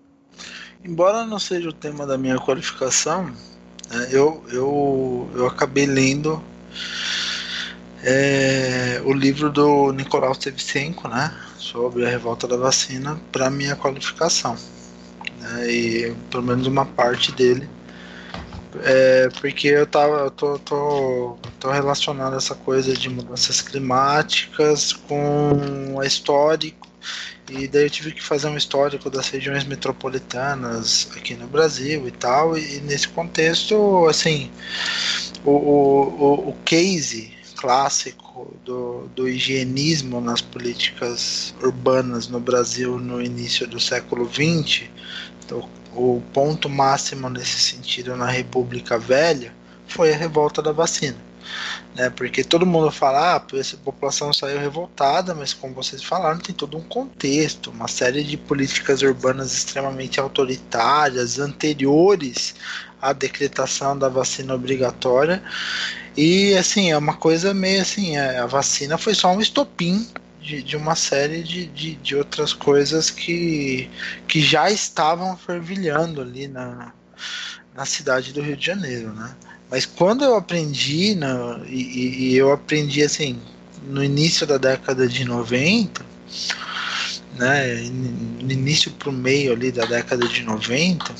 [0.86, 3.26] Embora não seja o tema da minha qualificação,
[3.90, 6.42] né, eu, eu, eu acabei lendo
[8.02, 11.38] é, o livro do Nicolau Sevchenko, né?
[11.58, 14.58] Sobre a revolta da vacina, para minha qualificação
[15.40, 17.68] né, e pelo menos uma parte dele.
[18.84, 26.00] É, porque eu tava, eu tô, tô, tô relacionando essa coisa de mudanças climáticas com
[26.00, 26.88] a histórico
[27.50, 32.12] e daí eu tive que fazer um histórico das regiões metropolitanas aqui no Brasil e
[32.12, 34.52] tal, e nesse contexto, assim,
[35.44, 43.68] o, o, o case clássico do, do higienismo nas políticas urbanas no Brasil no início
[43.68, 44.90] do século XX
[45.94, 49.54] o ponto máximo nesse sentido na República Velha
[49.88, 51.18] foi a revolta da vacina.
[51.96, 52.10] Né?
[52.10, 56.78] Porque todo mundo fala, ah, a população saiu revoltada, mas como vocês falaram, tem todo
[56.78, 62.56] um contexto, uma série de políticas urbanas extremamente autoritárias, anteriores
[63.02, 65.42] à decretação da vacina obrigatória.
[66.16, 70.08] E assim, é uma coisa meio assim, é, a vacina foi só um estopim
[70.40, 73.90] de, de uma série de, de, de, outras coisas que,
[74.28, 76.94] que já estavam fervilhando ali na,
[77.76, 79.36] na cidade do Rio de Janeiro, né?
[79.70, 83.40] Mas quando eu aprendi, na, e, e eu aprendi assim,
[83.84, 86.06] no início da década de 90,
[87.34, 91.14] né, no início para o meio ali da década de 90,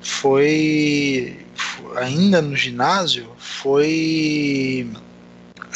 [0.00, 1.46] foi
[1.96, 4.90] ainda no ginásio, foi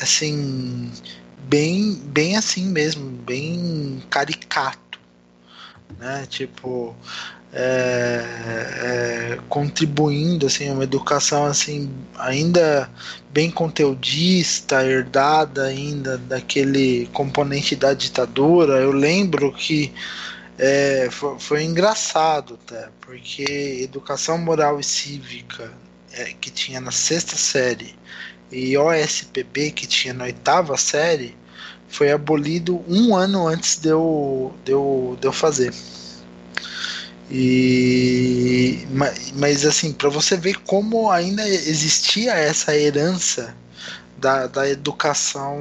[0.00, 0.92] assim
[1.48, 4.98] bem, bem assim mesmo, bem caricato,
[5.98, 6.26] né?
[6.28, 6.94] Tipo,
[7.52, 8.22] é,
[8.82, 12.90] é, contribuindo assim uma educação assim ainda
[13.30, 18.74] bem conteudista, herdada ainda daquele componente da ditadura.
[18.74, 19.92] Eu lembro que
[20.58, 25.72] é, foi, foi, engraçado até, porque educação moral e cívica
[26.12, 27.94] é, que tinha na sexta série
[28.50, 31.36] e OSPB que tinha na oitava série
[31.88, 35.74] foi abolido um ano antes de eu, de eu, de eu fazer.
[37.28, 38.86] E
[39.34, 43.56] mas assim, para você ver como ainda existia essa herança
[44.16, 45.58] da, da educação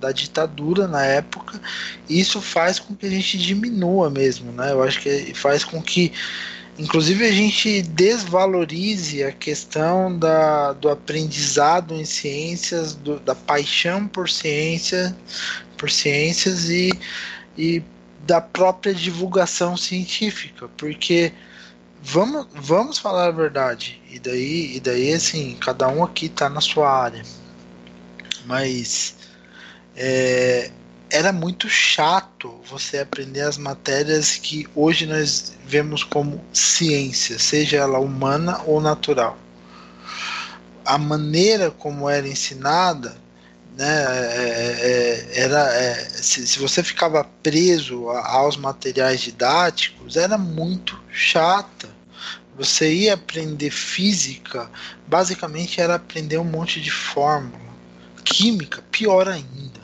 [0.00, 1.60] da ditadura na época,
[2.08, 4.72] isso faz com que a gente diminua mesmo, né?
[4.72, 6.12] Eu acho que faz com que
[6.78, 14.30] inclusive a gente desvalorize a questão da, do aprendizado em ciências, do, da paixão por
[14.30, 15.16] ciência,
[15.76, 16.90] por ciências e,
[17.56, 17.82] e
[18.20, 21.32] da própria divulgação científica, porque
[22.00, 26.60] vamos, vamos falar a verdade, e daí, e daí assim, cada um aqui está na
[26.60, 27.22] sua área,
[28.44, 29.16] mas
[29.96, 30.70] é,
[31.10, 37.98] era muito chato você aprender as matérias que hoje nós vemos como ciência, seja ela
[37.98, 39.38] humana ou natural.
[40.84, 43.16] A maneira como era ensinada
[43.76, 50.98] né, é, é, era, é, se, se, você ficava preso aos materiais didáticos, era muito
[51.10, 51.88] chata.
[52.56, 54.68] Você ia aprender física,
[55.06, 57.68] basicamente era aprender um monte de fórmula.
[58.24, 59.77] Química, pior ainda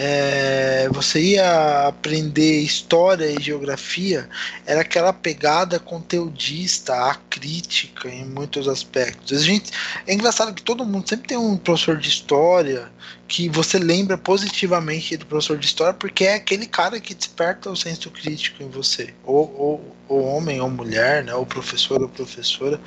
[0.00, 4.28] é, você ia aprender história e geografia,
[4.64, 9.42] era aquela pegada conteudista, a crítica em muitos aspectos.
[9.42, 9.72] A gente,
[10.06, 12.88] é engraçado que todo mundo sempre tem um professor de história
[13.26, 17.76] que você lembra positivamente do professor de história porque é aquele cara que desperta o
[17.76, 22.80] senso crítico em você, ou, ou, ou homem ou mulher, né, ou professor ou professora.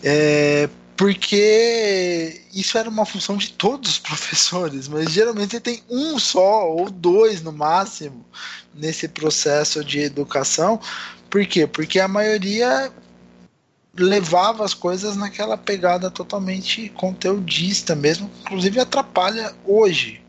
[0.00, 6.70] É, porque isso era uma função de todos os professores, mas geralmente tem um só
[6.70, 8.24] ou dois no máximo
[8.74, 10.80] nesse processo de educação.
[11.28, 11.66] Por quê?
[11.66, 12.92] Porque a maioria
[13.96, 20.23] levava as coisas naquela pegada totalmente conteudista mesmo, inclusive atrapalha hoje.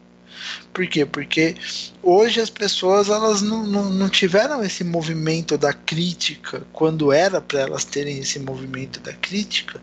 [0.75, 1.05] Por quê?
[1.05, 1.55] Porque
[2.03, 7.61] hoje as pessoas elas não, não, não tiveram esse movimento da crítica quando era para
[7.61, 9.79] elas terem esse movimento da crítica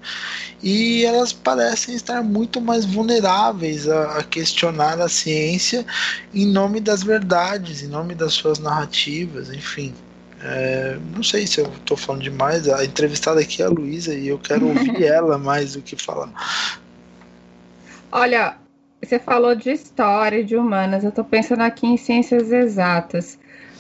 [0.62, 5.86] e elas parecem estar muito mais vulneráveis a, a questionar a ciência
[6.34, 9.94] em nome das verdades, em nome das suas narrativas, enfim.
[10.42, 12.68] É, não sei se eu estou falando demais.
[12.68, 16.30] A entrevistada aqui é a Luísa e eu quero ouvir ela mais do que falar.
[18.10, 18.58] Olha,
[19.02, 23.38] você falou de história de humanas, eu estou pensando aqui em ciências exatas.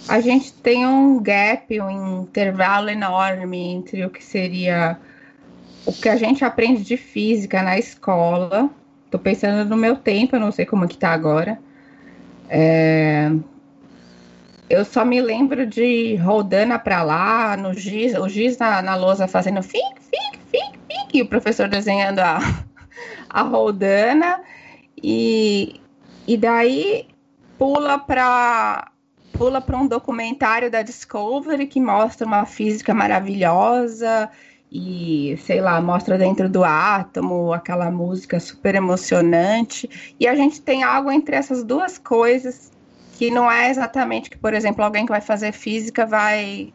[0.08, 4.98] A gente tem um gap, um intervalo enorme entre o que seria
[5.86, 8.68] o que a gente aprende de física na escola.
[9.04, 11.58] Estou pensando no meu tempo, eu não sei como que está agora.
[12.48, 13.30] É...
[14.68, 19.28] Eu só me lembro de rodando para lá, no giz, o giz na, na lousa
[19.28, 22.38] fazendo fic, fic, fic, fic, e o professor desenhando a,
[23.30, 24.41] a roldana.
[25.02, 25.80] E,
[26.26, 27.08] e daí
[27.58, 28.90] pula para
[29.32, 34.30] pula para um documentário da Discovery que mostra uma física maravilhosa
[34.70, 40.14] e sei lá, mostra dentro do átomo aquela música super emocionante.
[40.18, 42.72] E a gente tem algo entre essas duas coisas
[43.18, 46.72] que não é exatamente que, por exemplo, alguém que vai fazer física vai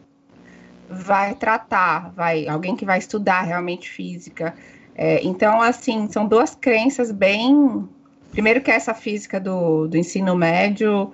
[0.88, 4.54] vai tratar, vai alguém que vai estudar realmente física.
[4.94, 7.88] É, então, assim, são duas crenças bem
[8.30, 11.12] Primeiro que essa física do, do ensino médio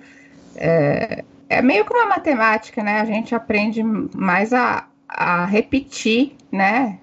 [0.55, 3.01] é, é meio como a matemática, né?
[3.01, 6.99] A gente aprende mais a, a repetir, né?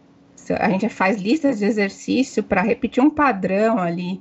[0.58, 4.20] A gente faz listas de exercício para repetir um padrão ali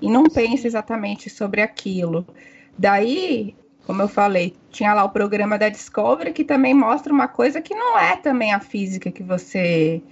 [0.00, 2.26] e não pensa exatamente sobre aquilo.
[2.76, 3.54] Daí,
[3.86, 7.74] como eu falei, tinha lá o programa da Discovery que também mostra uma coisa que
[7.74, 10.02] não é também a física que você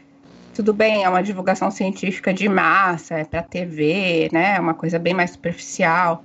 [0.58, 4.56] tudo bem, é uma divulgação científica de massa, é para TV, né?
[4.56, 6.24] É uma coisa bem mais superficial,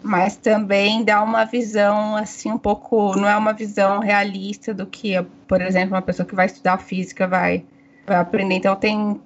[0.00, 5.20] mas também dá uma visão assim um pouco, não é uma visão realista do que,
[5.48, 7.64] por exemplo, uma pessoa que vai estudar física vai,
[8.06, 8.54] vai aprender.
[8.54, 9.20] Então tem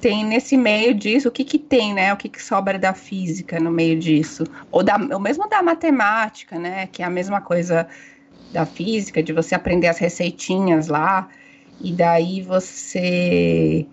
[0.00, 2.14] tem nesse meio disso, o que que tem, né?
[2.14, 4.44] O que que sobra da física no meio disso?
[4.70, 6.86] Ou, da, ou mesmo da matemática, né?
[6.86, 7.88] Que é a mesma coisa
[8.52, 11.28] da física, de você aprender as receitinhas lá.
[11.80, 13.86] E daí você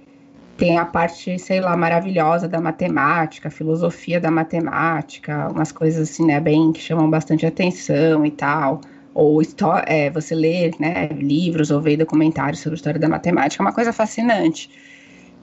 [0.58, 6.40] tem a parte, sei lá, maravilhosa da matemática, filosofia da matemática, umas coisas assim, né,
[6.40, 8.82] bem que chamam bastante atenção e tal.
[9.14, 9.42] Ou
[9.86, 13.74] é, você lê né, livros ou ver documentários sobre a história da matemática, é uma
[13.74, 14.70] coisa fascinante.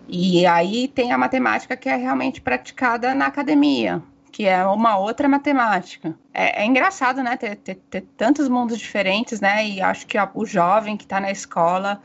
[0.09, 5.29] E aí tem a matemática que é realmente praticada na academia, que é uma outra
[5.29, 6.15] matemática.
[6.35, 10.31] É, é engraçado, né, ter, ter, ter, tantos mundos diferentes, né, e acho que a,
[10.35, 12.01] o jovem que está na escola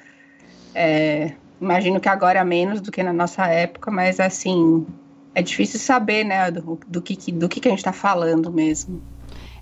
[0.78, 4.86] é, Imagino que agora menos do que na nossa época, mas assim,
[5.34, 9.02] é difícil saber, né, do, do, que, do que, a gente está falando mesmo.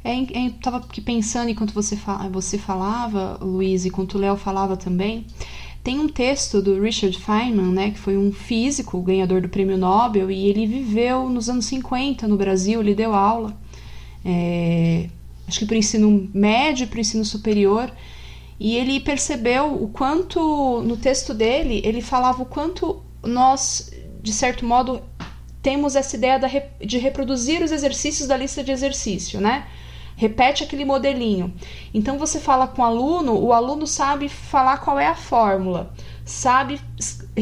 [0.04, 1.98] É, é, tava aqui pensando enquanto você,
[2.32, 5.26] você falava, Luiz, e enquanto o Léo falava também.
[5.84, 10.30] Tem um texto do Richard Feynman, né, que foi um físico, ganhador do prêmio Nobel,
[10.30, 13.56] e ele viveu nos anos 50 no Brasil, ele deu aula,
[14.26, 15.08] é,
[15.48, 17.90] acho que para o ensino médio e para o ensino superior,
[18.60, 23.92] e ele percebeu o quanto, no texto dele, ele falava o quanto nós,
[24.22, 25.02] de certo modo,
[25.62, 26.40] temos essa ideia
[26.80, 29.68] de reproduzir os exercícios da lista de exercício, né?
[30.16, 31.54] Repete aquele modelinho.
[31.94, 35.92] Então você fala com o aluno, o aluno sabe falar qual é a fórmula,
[36.24, 36.80] sabe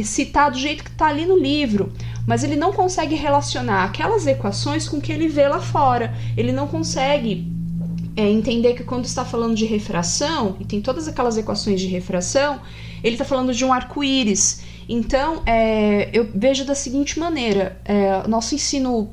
[0.03, 1.93] citar do jeito que está ali no livro,
[2.26, 6.16] mas ele não consegue relacionar aquelas equações com o que ele vê lá fora.
[6.36, 7.53] Ele não consegue
[8.16, 12.61] é, entender que quando está falando de refração, e tem todas aquelas equações de refração,
[13.03, 14.64] ele está falando de um arco-íris.
[14.88, 19.09] Então, é, eu vejo da seguinte maneira: é, nosso ensino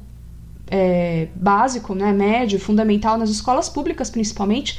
[0.70, 4.78] é, básico, né, médio, fundamental, nas escolas públicas principalmente,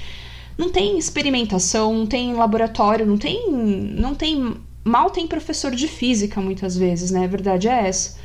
[0.58, 6.40] não tem experimentação, não tem laboratório, não tem, não tem, mal tem professor de física
[6.40, 7.26] muitas vezes, né?
[7.26, 8.20] A verdade é essa.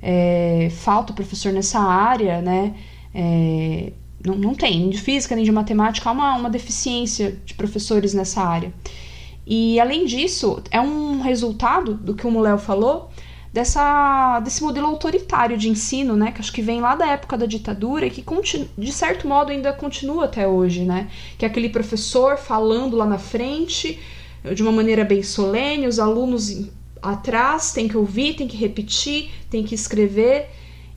[0.00, 2.74] É, falta professor nessa área, né?
[3.14, 3.92] É,
[4.24, 8.14] não, não tem, nem de física nem de matemática, há uma, uma deficiência de professores
[8.14, 8.72] nessa área.
[9.46, 13.10] E além disso, é um resultado do que o Muléo falou,
[13.52, 17.44] dessa, desse modelo autoritário de ensino, né, que acho que vem lá da época da
[17.44, 18.24] ditadura e que
[18.78, 23.18] de certo modo ainda continua até hoje, né, que é aquele professor falando lá na
[23.18, 23.98] frente
[24.54, 26.68] de uma maneira bem solene, os alunos
[27.02, 30.48] atrás têm que ouvir, têm que repetir, têm que escrever.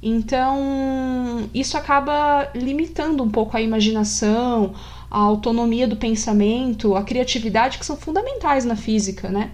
[0.02, 4.74] Então, isso acaba limitando um pouco a imaginação,
[5.10, 9.52] a autonomia do pensamento, a criatividade, que são fundamentais na física, né?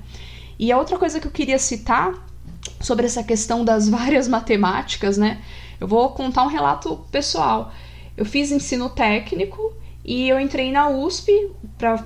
[0.59, 2.13] E a outra coisa que eu queria citar
[2.79, 5.41] sobre essa questão das várias matemáticas, né?
[5.79, 7.71] Eu vou contar um relato pessoal.
[8.15, 9.73] Eu fiz ensino técnico
[10.03, 11.31] e eu entrei na USP
[11.77, 12.05] para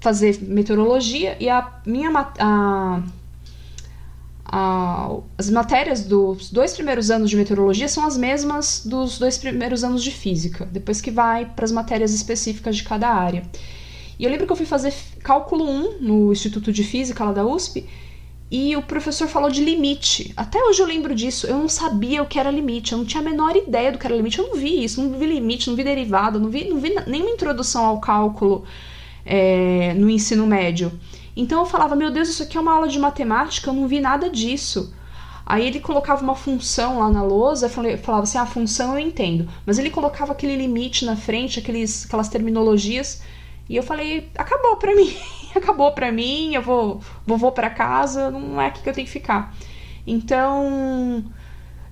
[0.00, 3.02] fazer meteorologia e a minha a,
[4.52, 10.04] as matérias dos dois primeiros anos de meteorologia são as mesmas dos dois primeiros anos
[10.04, 13.44] de física, depois que vai para as matérias específicas de cada área.
[14.18, 14.92] E eu lembro que eu fui fazer
[15.22, 17.88] cálculo 1 no Instituto de Física lá da USP
[18.50, 20.34] e o professor falou de limite.
[20.36, 21.46] Até hoje eu lembro disso.
[21.46, 22.92] Eu não sabia o que era limite.
[22.92, 24.38] Eu não tinha a menor ideia do que era limite.
[24.38, 25.02] Eu não vi isso.
[25.02, 28.64] Não vi limite, não vi derivada, não vi, não vi nenhuma introdução ao cálculo
[29.24, 30.92] é, no ensino médio.
[31.36, 34.00] Então eu falava, meu Deus, isso aqui é uma aula de matemática, eu não vi
[34.00, 34.94] nada disso.
[35.44, 39.48] Aí ele colocava uma função lá na lousa, falava assim, ah, a função eu entendo.
[39.66, 43.22] Mas ele colocava aquele limite na frente, aqueles, aquelas terminologias,
[43.68, 45.14] e eu falei, acabou pra mim,
[45.54, 49.06] acabou pra mim, eu vou, vou, vou pra casa, não é aqui que eu tenho
[49.06, 49.54] que ficar.
[50.06, 51.24] Então,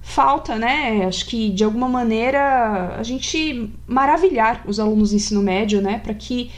[0.00, 5.80] falta, né, acho que de alguma maneira a gente maravilhar os alunos do ensino médio,
[5.80, 6.50] né, para que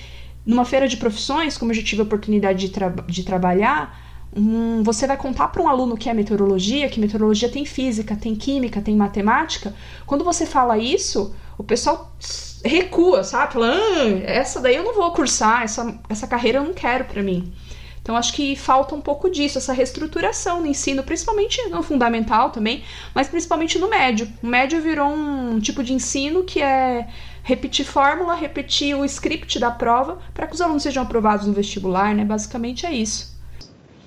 [0.45, 3.99] numa feira de profissões, como eu já tive a oportunidade de, tra de trabalhar,
[4.35, 8.35] um, você vai contar para um aluno que é meteorologia, que meteorologia tem física, tem
[8.35, 9.75] química, tem matemática.
[10.07, 12.13] Quando você fala isso, o pessoal
[12.65, 13.53] recua, sabe?
[13.53, 17.23] Fala, ah, essa daí eu não vou cursar, essa, essa carreira eu não quero para
[17.23, 17.53] mim.
[18.01, 22.83] Então acho que falta um pouco disso, essa reestruturação no ensino, principalmente no fundamental também,
[23.15, 24.29] mas principalmente no médio.
[24.43, 27.07] O médio virou um tipo de ensino que é
[27.43, 32.15] repetir fórmula, repetir o script da prova para que os alunos sejam aprovados no vestibular,
[32.15, 32.25] né?
[32.25, 33.33] Basicamente é isso.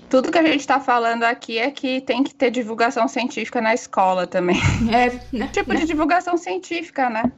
[0.09, 3.73] Tudo que a gente está falando aqui é que tem que ter divulgação científica na
[3.73, 4.57] escola também.
[4.91, 5.49] É, né?
[5.51, 5.79] tipo né?
[5.79, 7.31] de divulgação científica, né?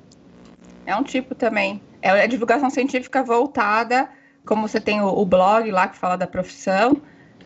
[0.86, 1.82] É um tipo também.
[2.02, 4.10] É a divulgação científica voltada,
[4.46, 7.02] como você tem o, o blog lá que fala da profissão,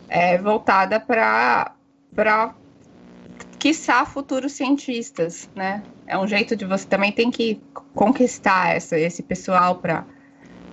[0.10, 1.74] é voltada para
[2.14, 2.54] para
[3.62, 5.84] quiçá futuros cientistas, né?
[6.07, 7.62] É um jeito de você também tem que
[7.93, 10.03] conquistar essa, esse pessoal para.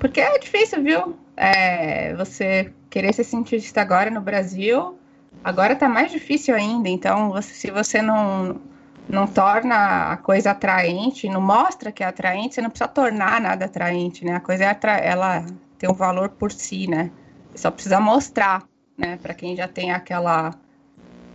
[0.01, 1.19] Porque é difícil, viu?
[1.37, 4.99] É, você querer ser cientista agora no Brasil,
[5.45, 6.89] agora tá mais difícil ainda.
[6.89, 8.59] Então, você, se você não,
[9.07, 13.67] não torna a coisa atraente, não mostra que é atraente, você não precisa tornar nada
[13.67, 14.37] atraente, né?
[14.37, 14.97] A coisa é atra...
[14.97, 15.45] ela
[15.77, 17.11] tem um valor por si, né?
[17.55, 18.67] Só precisa mostrar,
[18.97, 19.19] né?
[19.21, 20.55] Para quem já tem aquela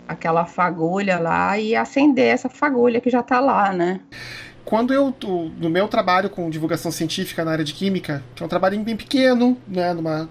[0.08, 4.00] aquela fagulha lá e acender essa fagulha que já está lá, né?
[4.66, 5.14] Quando eu,
[5.60, 8.96] no meu trabalho com divulgação científica na área de química, que é um trabalho bem
[8.96, 10.30] pequeno, né, numa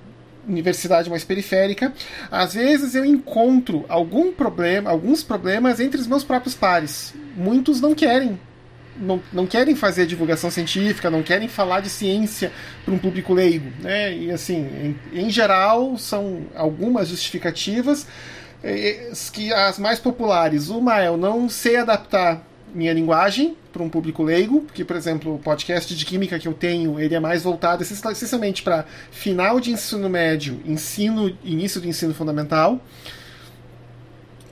[0.49, 1.93] universidade mais periférica,
[2.31, 7.15] às vezes eu encontro algum problema, alguns problemas entre os meus próprios pares.
[7.37, 8.39] Muitos não querem
[8.97, 12.53] não, não querem fazer divulgação científica, não querem falar de ciência
[12.85, 13.71] para um público leigo.
[13.81, 14.15] Né?
[14.17, 18.07] E assim, em, em geral, são algumas justificativas
[19.33, 22.43] que as mais populares, uma é eu não sei adaptar
[22.75, 26.55] minha linguagem para um público leigo, porque, por exemplo, o podcast de química que eu
[26.55, 32.15] tenho, ele é mais voltado essencialmente para final de ensino médio, ensino, início do ensino
[32.15, 32.81] fundamental.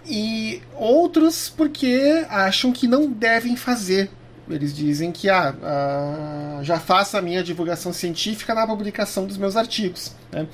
[0.06, 4.10] E outros porque acham que não devem fazer.
[4.48, 9.56] Eles dizem que ah, ah já faço a minha divulgação científica na publicação dos meus
[9.56, 10.12] artigos.
[10.32, 10.48] Né?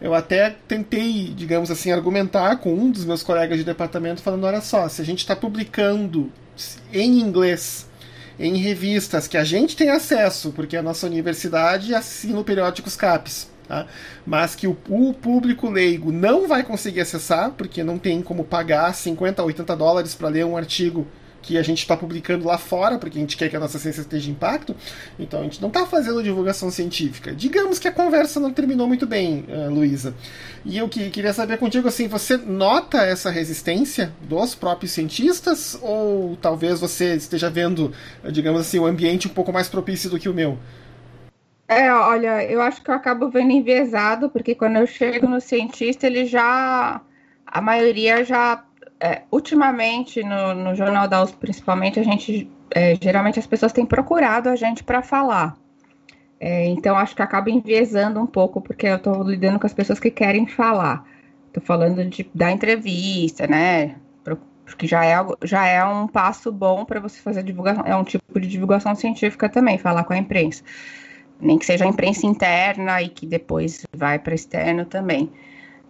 [0.00, 4.60] Eu até tentei, digamos assim, argumentar com um dos meus colegas de departamento, falando: olha
[4.60, 6.32] só, se a gente está publicando
[6.92, 7.88] em inglês
[8.38, 13.50] em revistas que a gente tem acesso, porque a nossa universidade assina o periódicos CAPES,
[13.68, 13.86] tá?
[14.26, 18.94] mas que o, o, público leigo não vai conseguir acessar, porque não tem como pagar
[18.94, 21.06] 50 ou 80 dólares para ler um artigo
[21.42, 24.02] que a gente está publicando lá fora, porque a gente quer que a nossa ciência
[24.02, 24.74] esteja impacto,
[25.18, 27.32] então a gente não está fazendo divulgação científica.
[27.32, 30.14] Digamos que a conversa não terminou muito bem, uh, Luísa.
[30.64, 36.36] E eu que, queria saber contigo, assim, você nota essa resistência dos próprios cientistas, ou
[36.36, 37.92] talvez você esteja vendo,
[38.30, 40.58] digamos assim, o um ambiente um pouco mais propício do que o meu?
[41.70, 46.06] É, olha, eu acho que eu acabo vendo enviesado, porque quando eu chego no cientista,
[46.06, 47.00] ele já.
[47.46, 48.64] A maioria já
[49.00, 53.86] é, ultimamente, no, no, Jornal da USP, principalmente, a gente é, geralmente as pessoas têm
[53.86, 55.56] procurado a gente para falar.
[56.38, 59.98] É, então, acho que acaba enviesando um pouco, porque eu estou lidando com as pessoas
[59.98, 61.04] que querem falar.
[61.46, 63.96] Estou falando de, da entrevista, né?
[64.64, 67.84] Porque já é, já é um passo bom para você fazer divulgação.
[67.84, 70.62] É um tipo de divulgação científica também, falar com a imprensa.
[71.40, 75.30] Nem que seja a imprensa interna e que depois vai para externo também.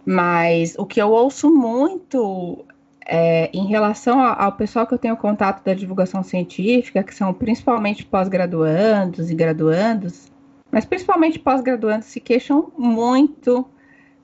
[0.03, 2.65] Mas o que eu ouço muito
[3.05, 8.05] é, em relação ao pessoal que eu tenho contato da divulgação científica, que são principalmente
[8.05, 10.31] pós-graduandos e graduandos,
[10.71, 13.67] mas principalmente pós-graduandos se queixam muito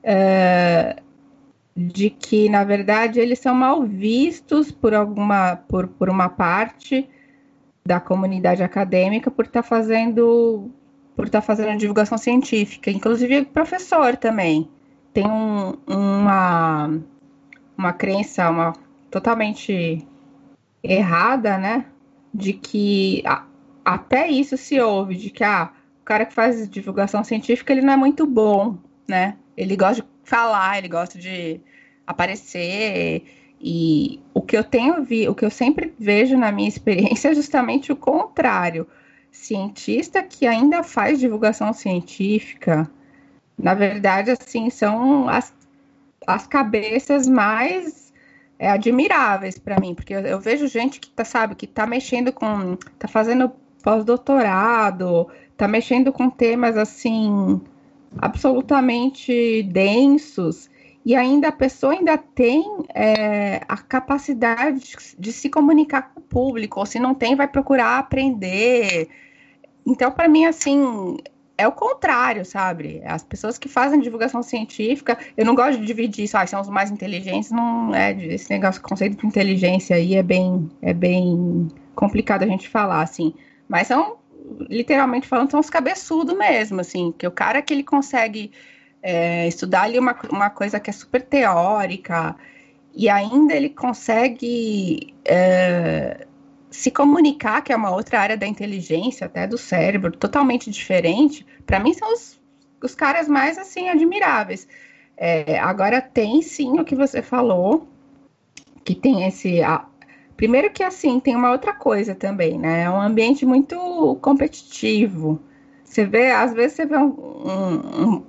[0.02, 0.96] é,
[1.76, 7.08] de que, na verdade, eles são mal vistos por alguma, por, por uma parte
[7.84, 10.70] da comunidade acadêmica por estar tá fazendo
[11.16, 14.68] por estar tá fazendo divulgação científica, inclusive professor também.
[15.12, 17.00] Tem um, uma
[17.78, 18.74] uma crença uma,
[19.08, 20.04] totalmente
[20.82, 21.86] errada, né?
[22.34, 23.44] De que a,
[23.84, 25.70] até isso se ouve, de que ah,
[26.02, 28.76] o cara que faz divulgação científica ele não é muito bom,
[29.06, 29.36] né?
[29.56, 31.60] Ele gosta de falar, ele gosta de
[32.06, 33.24] aparecer.
[33.60, 37.34] E o que eu tenho vi, o que eu sempre vejo na minha experiência é
[37.34, 38.86] justamente o contrário.
[39.30, 42.90] Cientista que ainda faz divulgação científica,
[43.58, 45.52] na verdade, assim, são as
[46.28, 48.12] as cabeças mais
[48.58, 52.32] é, admiráveis para mim, porque eu, eu, vejo gente que tá, sabe, que tá mexendo
[52.32, 53.50] com, tá fazendo
[53.82, 57.60] pós-doutorado, tá mexendo com temas assim
[58.18, 60.68] absolutamente densos
[61.08, 62.62] e ainda a pessoa ainda tem
[62.94, 67.98] é, a capacidade de, se comunicar com o público, ou se não tem, vai procurar
[67.98, 69.08] aprender.
[69.86, 71.16] Então, para mim, assim,
[71.58, 73.02] é o contrário, sabe?
[73.04, 76.68] As pessoas que fazem divulgação científica, eu não gosto de dividir isso, ah, são os
[76.68, 82.44] mais inteligentes, não é esse negócio, conceito de inteligência aí é bem, é bem complicado
[82.44, 83.34] a gente falar, assim.
[83.68, 84.18] Mas são,
[84.70, 88.52] literalmente falando, são os cabeçudos mesmo, assim, que o cara que ele consegue
[89.02, 92.36] é, estudar ali uma, uma coisa que é super teórica
[92.94, 96.24] e ainda ele consegue é,
[96.70, 101.80] se comunicar, que é uma outra área da inteligência, até do cérebro, totalmente diferente, para
[101.80, 102.40] mim são os,
[102.82, 104.68] os caras mais assim admiráveis.
[105.16, 107.88] É, agora tem sim o que você falou,
[108.84, 109.62] que tem esse.
[109.62, 109.84] A,
[110.36, 112.82] primeiro que assim, tem uma outra coisa também, né?
[112.82, 115.40] É um ambiente muito competitivo.
[115.84, 118.26] Você vê, às vezes você vê um, um,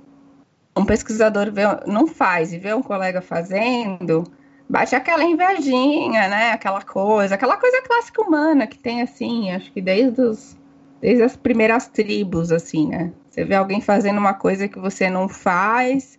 [0.76, 4.24] um pesquisador vê, não faz e vê um colega fazendo,
[4.70, 6.52] bate aquela invejinha, né?
[6.52, 10.56] Aquela coisa, aquela coisa clássica humana que tem assim, acho que desde os,
[11.00, 13.12] desde as primeiras tribos, assim, né?
[13.28, 16.18] Você vê alguém fazendo uma coisa que você não faz,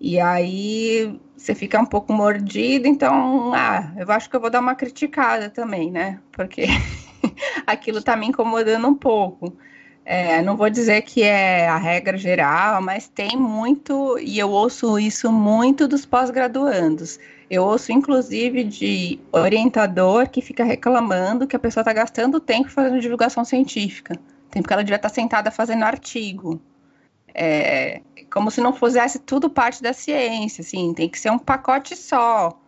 [0.00, 4.60] e aí você fica um pouco mordido, então, ah, eu acho que eu vou dar
[4.60, 6.20] uma criticada também, né?
[6.30, 6.66] Porque
[7.66, 9.56] aquilo tá me incomodando um pouco.
[10.04, 14.98] É, não vou dizer que é a regra geral, mas tem muito, e eu ouço
[14.98, 17.18] isso muito dos pós-graduandos.
[17.52, 22.98] Eu ouço, inclusive, de orientador que fica reclamando que a pessoa está gastando tempo fazendo
[22.98, 24.18] divulgação científica.
[24.50, 26.58] Tempo que ela devia estar tá sentada fazendo artigo.
[27.34, 28.00] É,
[28.32, 32.58] como se não fizesse tudo parte da ciência, assim, tem que ser um pacote só.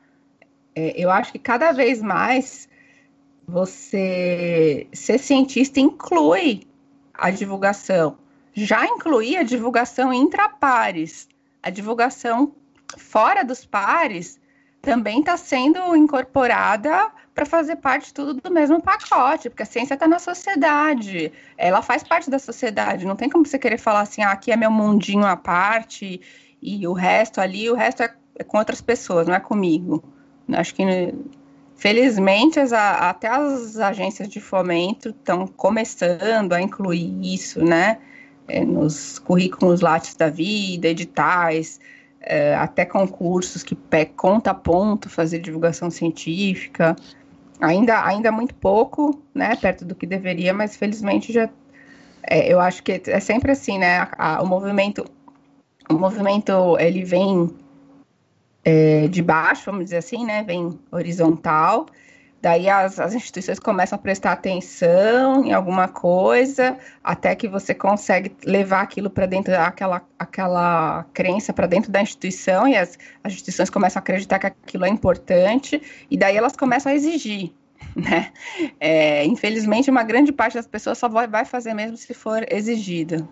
[0.74, 2.68] É, eu acho que cada vez mais
[3.48, 6.66] você ser cientista inclui
[7.14, 8.18] a divulgação.
[8.52, 11.26] Já incluía a divulgação intra pares.
[11.62, 12.52] A divulgação
[12.98, 14.43] fora dos pares
[14.84, 20.06] também está sendo incorporada para fazer parte tudo do mesmo pacote, porque a ciência está
[20.06, 24.30] na sociedade, ela faz parte da sociedade, não tem como você querer falar assim, ah,
[24.30, 26.20] aqui é meu mundinho à parte
[26.62, 30.04] e o resto ali, o resto é, é com outras pessoas, não é comigo.
[30.52, 30.84] Acho que,
[31.74, 37.98] felizmente, as, até as agências de fomento estão começando a incluir isso, né,
[38.46, 41.80] é, nos currículos lattes da vida, editais,
[42.24, 43.76] é, até concursos que
[44.16, 46.96] conta ponto fazer divulgação científica.
[47.60, 51.48] Ainda, ainda muito pouco, né, perto do que deveria, mas felizmente já.
[52.22, 53.98] É, eu acho que é sempre assim, né?
[53.98, 55.04] A, a, o movimento,
[55.88, 57.54] o movimento ele vem
[58.64, 60.42] é, de baixo, vamos dizer assim, né?
[60.42, 61.86] Vem horizontal
[62.44, 68.36] Daí as, as instituições começam a prestar atenção em alguma coisa, até que você consegue
[68.44, 73.70] levar aquilo para dentro daquela aquela crença para dentro da instituição, e as, as instituições
[73.70, 75.80] começam a acreditar que aquilo é importante,
[76.10, 77.50] e daí elas começam a exigir.
[77.96, 78.32] Né?
[78.80, 83.26] É, infelizmente, uma grande parte das pessoas só vai, fazer mesmo se for exigida.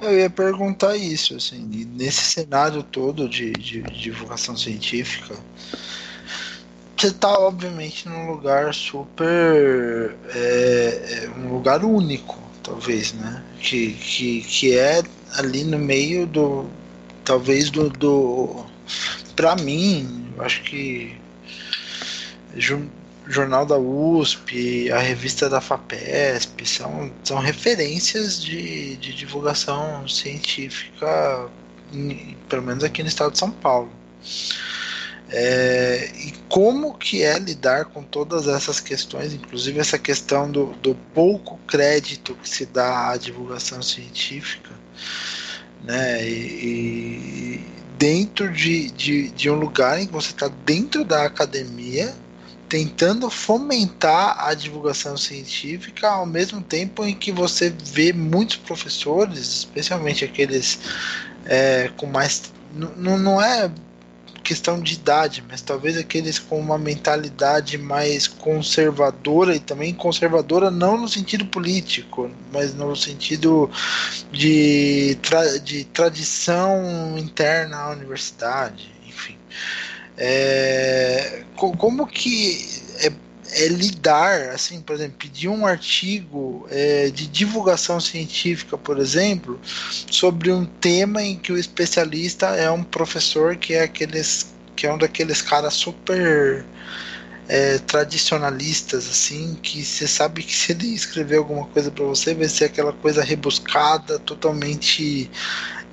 [0.00, 1.64] Eu ia perguntar isso, assim,
[1.96, 5.34] nesse cenário todo de, de divulgação científica,
[6.96, 13.44] você tá obviamente num lugar super é, é, um lugar único talvez né?
[13.60, 15.02] Que, que, que é
[15.34, 16.66] ali no meio do
[17.24, 18.64] talvez do, do
[19.34, 21.14] para mim acho que
[23.26, 31.50] jornal da USP a revista da Fapesp são, são referências de, de divulgação científica
[32.48, 33.90] pelo menos aqui no estado de São Paulo
[35.38, 40.94] é, e como que é lidar com todas essas questões, inclusive essa questão do, do
[41.12, 44.70] pouco crédito que se dá à divulgação científica,
[45.84, 46.26] né?
[46.26, 47.66] E, e
[47.98, 52.14] dentro de, de, de, um lugar em que você está dentro da academia,
[52.66, 60.24] tentando fomentar a divulgação científica, ao mesmo tempo em que você vê muitos professores, especialmente
[60.24, 60.78] aqueles
[61.44, 62.44] é, com mais.
[62.72, 63.70] Não, não é
[64.46, 70.96] questão de idade, mas talvez aqueles com uma mentalidade mais conservadora e também conservadora não
[70.96, 73.68] no sentido político, mas no sentido
[74.30, 79.36] de, tra de tradição interna à universidade, enfim.
[80.16, 83.12] É, como que é,
[83.52, 89.60] é, lidar, assim, por exemplo, pedir um artigo é, de divulgação científica, por exemplo,
[90.10, 94.92] sobre um tema em que o especialista é um professor que é aqueles que é
[94.92, 96.66] um daqueles caras super
[97.48, 102.48] é, tradicionalistas, assim, que você sabe que se ele escrever alguma coisa para você, vai
[102.48, 105.30] ser aquela coisa rebuscada, totalmente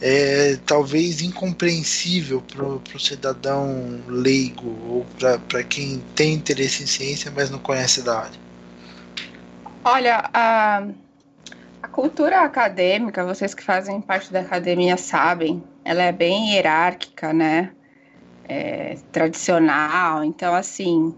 [0.05, 5.07] é, talvez incompreensível para o cidadão leigo ou
[5.47, 8.39] para quem tem interesse em ciência, mas não conhece da área?
[9.81, 10.85] Olha, a,
[11.81, 17.71] a cultura acadêmica, vocês que fazem parte da academia sabem, ela é bem hierárquica, né?
[18.43, 20.21] É, tradicional.
[20.21, 21.15] Então, assim,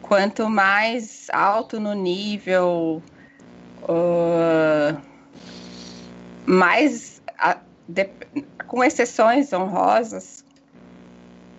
[0.00, 3.02] quanto mais alto no nível,
[3.82, 5.02] uh,
[6.46, 7.16] mais
[7.88, 8.08] de,
[8.66, 10.44] com exceções honrosas,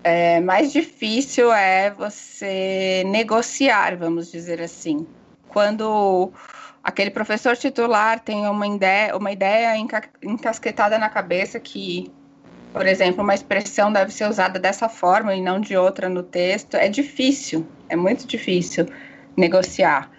[0.03, 5.05] é, mais difícil é você negociar, vamos dizer assim.
[5.47, 6.32] Quando
[6.84, 9.75] aquele professor titular tem uma ideia, uma ideia
[10.23, 12.11] encasquetada na cabeça que,
[12.71, 16.75] por exemplo, uma expressão deve ser usada dessa forma e não de outra no texto,
[16.75, 18.86] é difícil, é muito difícil
[19.36, 20.09] negociar.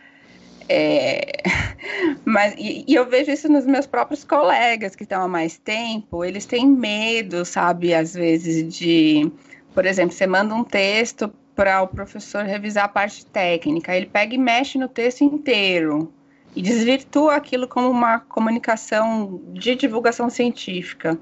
[0.68, 1.42] É,
[2.24, 6.24] mas e, e, eu vejo isso nos meus próprios colegas que estão há mais tempo,
[6.24, 9.30] eles têm medo, sabe, às vezes de,
[9.74, 14.34] por exemplo, você manda um texto para o professor revisar a parte técnica, ele pega
[14.34, 16.12] e mexe no texto inteiro
[16.54, 21.18] e desvirtua aquilo como uma comunicação de divulgação científica.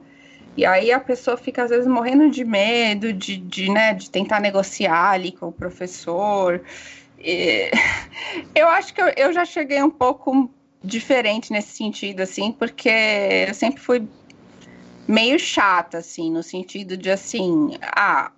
[0.57, 4.41] E aí a pessoa fica às vezes morrendo de medo de, de, né, de tentar
[4.41, 6.63] negociar ali com o professor.
[8.55, 10.51] Eu acho que eu, eu já cheguei um pouco
[10.83, 12.89] diferente nesse sentido, assim, porque
[13.49, 14.07] eu sempre fui
[15.07, 18.31] meio chata, assim, no sentido de assim, ah,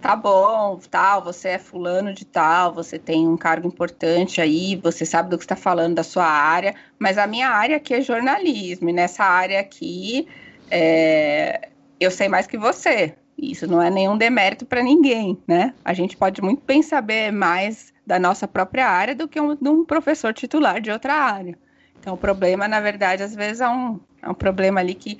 [0.00, 5.06] tá bom, tal, você é fulano de tal, você tem um cargo importante aí, você
[5.06, 8.90] sabe do que está falando da sua área, mas a minha área aqui é jornalismo,
[8.90, 10.26] e nessa área aqui
[10.70, 11.68] é,
[12.00, 13.14] eu sei mais que você.
[13.38, 15.74] Isso não é nenhum demérito para ninguém, né?
[15.84, 19.68] A gente pode muito bem saber mais da nossa própria área do que um, de
[19.68, 21.56] um professor titular de outra área.
[21.98, 25.18] Então, o problema, na verdade, às vezes é um, é um problema ali que,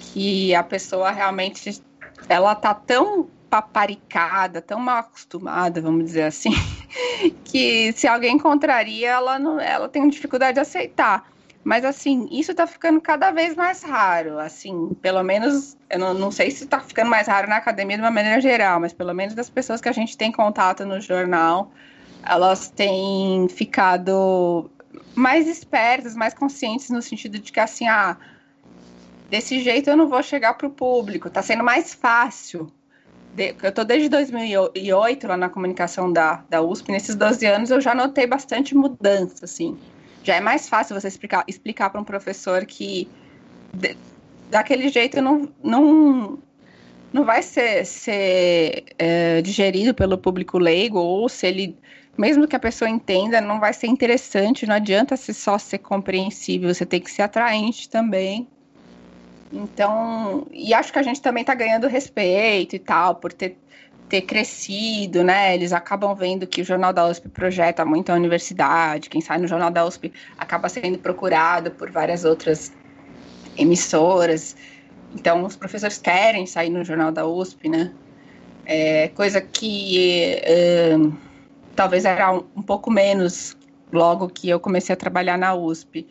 [0.00, 1.82] que a pessoa realmente
[2.28, 6.52] ela tá tão paparicada, tão mal acostumada, vamos dizer assim,
[7.44, 11.30] que se alguém contraria, ela, não, ela tem dificuldade de aceitar.
[11.64, 14.38] Mas, assim, isso tá ficando cada vez mais raro.
[14.38, 18.02] Assim, pelo menos, eu não, não sei se tá ficando mais raro na academia de
[18.02, 21.72] uma maneira geral, mas pelo menos das pessoas que a gente tem contato no jornal,
[22.22, 24.70] elas têm ficado
[25.14, 28.18] mais espertas, mais conscientes no sentido de que, assim, ah,
[29.30, 32.72] desse jeito eu não vou chegar pro público, tá sendo mais fácil.
[33.62, 37.94] Eu tô desde 2008 lá na comunicação da, da USP, nesses 12 anos eu já
[37.94, 39.78] notei bastante mudança, assim
[40.24, 43.10] já é mais fácil você explicar, explicar para um professor que
[43.74, 43.96] de,
[44.50, 46.38] daquele jeito não, não,
[47.12, 51.76] não vai ser, ser é, digerido pelo público leigo, ou se ele,
[52.16, 56.72] mesmo que a pessoa entenda, não vai ser interessante, não adianta se só ser compreensível,
[56.72, 58.46] você tem que ser atraente também.
[59.52, 63.58] Então, e acho que a gente também está ganhando respeito e tal, por ter
[64.12, 65.54] ter crescido, né?
[65.54, 69.48] Eles acabam vendo que o Jornal da USP projeta muito a universidade, quem sai no
[69.48, 72.70] Jornal da USP acaba sendo procurado por várias outras
[73.56, 74.54] emissoras.
[75.14, 77.90] Então, os professores querem sair no Jornal da USP, né?
[78.66, 80.92] É, coisa que é,
[81.74, 83.56] talvez era um, um, pouco menos
[83.90, 86.06] logo que eu comecei a trabalhar na USP.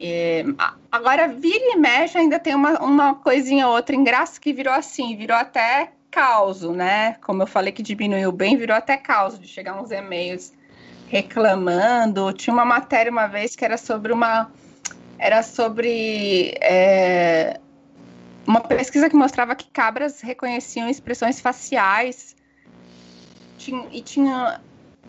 [0.00, 0.44] É,
[0.90, 5.36] agora, vira e mexe, ainda tem uma, uma coisinha outra engraçada que virou assim, virou
[5.36, 7.14] até caos, né?
[7.22, 10.52] Como eu falei que diminuiu bem, virou até caos de chegar uns e-mails
[11.08, 12.32] reclamando.
[12.34, 14.52] Tinha uma matéria uma vez que era sobre uma.
[15.18, 16.54] Era sobre.
[16.60, 17.58] É,
[18.46, 22.36] uma pesquisa que mostrava que cabras reconheciam expressões faciais.
[23.56, 24.60] Tinha, e tinha.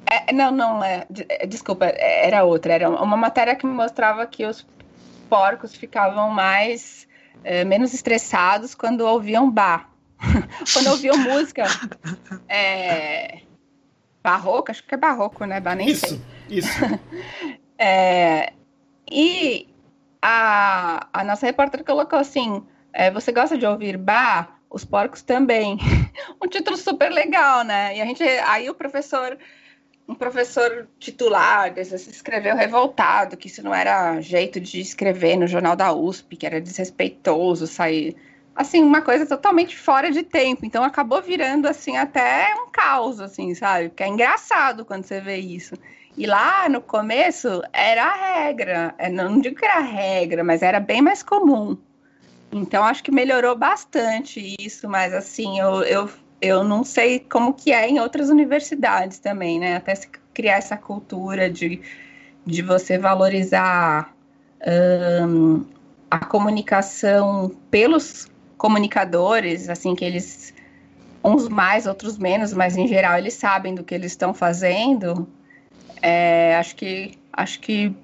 [0.10, 2.74] É, não, não, é, é desculpa, era outra.
[2.74, 4.66] Era uma matéria que mostrava que os
[5.30, 7.08] porcos ficavam mais.
[7.44, 9.93] É, menos estressados quando ouviam bar.
[10.74, 11.64] quando ouviam música
[12.48, 13.42] é,
[14.22, 15.60] barroca, acho que é barroco, né?
[15.76, 16.22] nem isso, sei.
[16.50, 16.80] isso.
[17.78, 18.54] é,
[19.12, 19.68] e
[20.22, 22.64] a, a nossa repórter colocou assim:
[22.94, 24.60] é, você gosta de ouvir bar?
[24.70, 25.78] Os porcos também.
[26.44, 27.96] um título super legal, né?
[27.96, 29.38] E a gente, aí o professor
[30.08, 35.94] um professor titular escreveu revoltado que isso não era jeito de escrever no jornal da
[35.94, 38.16] USP, que era desrespeitoso sair
[38.56, 40.66] assim, uma coisa totalmente fora de tempo.
[40.66, 43.90] Então acabou virando assim até um caos, assim, sabe?
[43.90, 45.76] Que é engraçado quando você vê isso.
[46.16, 48.94] E lá no começo era a regra.
[48.98, 51.78] É, não digo que era a regra, mas era bem mais comum.
[52.52, 57.72] Então acho que melhorou bastante isso, mas assim, eu, eu, eu não sei como que
[57.72, 59.76] é em outras universidades também, né?
[59.76, 61.82] Até se criar essa cultura de,
[62.46, 64.16] de você valorizar
[65.28, 65.66] um,
[66.12, 70.54] a comunicação pelos comunicadores, assim, que eles,
[71.24, 75.28] uns mais, outros menos, mas em geral eles sabem do que eles estão fazendo,
[76.02, 77.96] é, acho que, acho que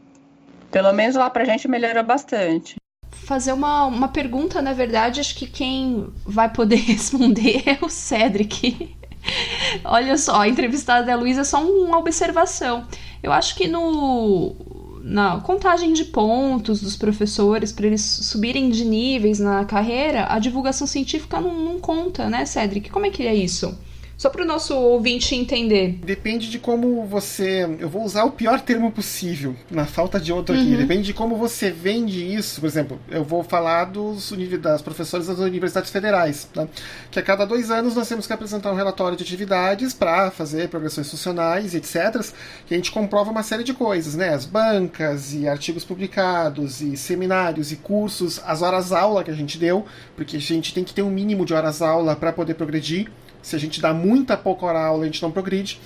[0.71, 2.75] pelo menos lá pra gente melhorou bastante.
[3.11, 8.95] Fazer uma, uma pergunta, na verdade, acho que quem vai poder responder é o Cedric.
[9.83, 12.87] Olha só, a entrevistada da Luísa é só uma observação.
[13.21, 14.55] Eu acho que no
[15.09, 20.85] na contagem de pontos dos professores para eles subirem de níveis na carreira, a divulgação
[20.85, 22.89] científica não, não conta, né, Cedric?
[22.91, 23.75] Como é que é isso?
[24.19, 25.97] Só para o nosso ouvinte entender.
[26.03, 27.65] Depende de como você.
[27.79, 30.73] Eu vou usar o pior termo possível, na falta de outro aqui.
[30.73, 30.77] Uhum.
[30.77, 32.59] Depende de como você vende isso.
[32.59, 36.67] Por exemplo, eu vou falar dos das professores das universidades federais, tá?
[37.09, 40.67] que a cada dois anos nós temos que apresentar um relatório de atividades para fazer
[40.67, 42.21] progressões funcionais, etc.
[42.67, 44.33] Que a gente comprova uma série de coisas, né?
[44.33, 49.85] As bancas e artigos publicados, e seminários e cursos, as horas-aula que a gente deu,
[50.17, 53.09] porque a gente tem que ter um mínimo de horas-aula para poder progredir.
[53.41, 55.79] Se a gente dá muita pouca hora aula, a gente não progride.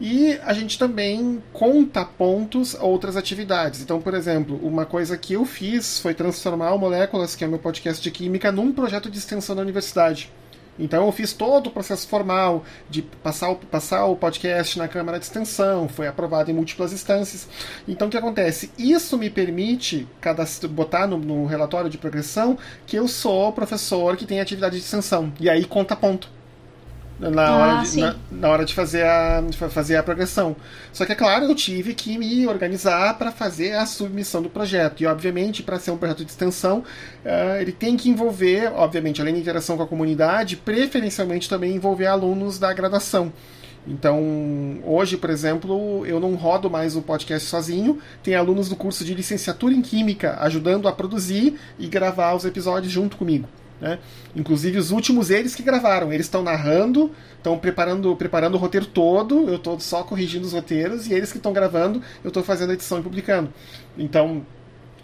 [0.00, 3.82] E a gente também conta pontos outras atividades.
[3.82, 7.50] Então, por exemplo, uma coisa que eu fiz foi transformar o Moléculas, que é o
[7.50, 10.30] meu podcast de química, num projeto de extensão da universidade.
[10.78, 15.18] Então eu fiz todo o processo formal de passar o, passar o podcast na Câmara
[15.18, 17.48] de Extensão, foi aprovado em múltiplas instâncias.
[17.88, 18.70] Então o que acontece?
[18.78, 20.06] Isso me permite
[20.70, 25.32] botar no, no relatório de progressão que eu sou professor que tem atividade de extensão.
[25.40, 26.37] E aí conta ponto
[27.18, 30.54] na, ah, hora de, na, na, hora de fazer a, de fazer a progressão.
[30.92, 35.02] Só que, é claro, eu tive que me organizar para fazer a submissão do projeto.
[35.02, 36.78] E, obviamente, para ser um projeto de extensão,
[37.24, 42.06] uh, ele tem que envolver, obviamente, além da interação com a comunidade, preferencialmente também envolver
[42.06, 43.32] alunos da graduação.
[43.86, 47.98] Então, hoje, por exemplo, eu não rodo mais o podcast sozinho.
[48.22, 52.92] Tem alunos do curso de licenciatura em Química ajudando a produzir e gravar os episódios
[52.92, 53.48] junto comigo.
[53.80, 53.98] Né?
[54.34, 59.48] Inclusive os últimos eles que gravaram, eles estão narrando, estão preparando, preparando o roteiro todo,
[59.48, 62.74] eu estou só corrigindo os roteiros e eles que estão gravando, eu estou fazendo a
[62.74, 63.52] edição e publicando.
[63.96, 64.44] Então,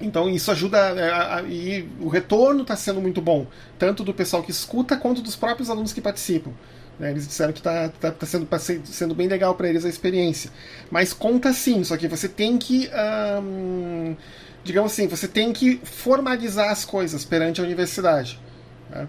[0.01, 3.47] então isso ajuda é, a, a, e o retorno está sendo muito bom,
[3.79, 6.51] tanto do pessoal que escuta quanto dos próprios alunos que participam.
[6.99, 7.11] Né?
[7.11, 10.51] Eles disseram que está tá, tá sendo, tá sendo bem legal para eles a experiência.
[10.91, 12.91] Mas conta sim, só que você tem que.
[14.63, 18.41] digamos assim, você tem que formalizar as coisas perante a universidade.
[18.91, 19.09] Né?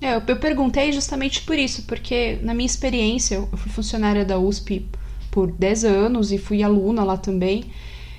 [0.00, 4.86] É, eu perguntei justamente por isso, porque na minha experiência, eu fui funcionária da USP
[5.30, 7.64] por 10 anos e fui aluna lá também.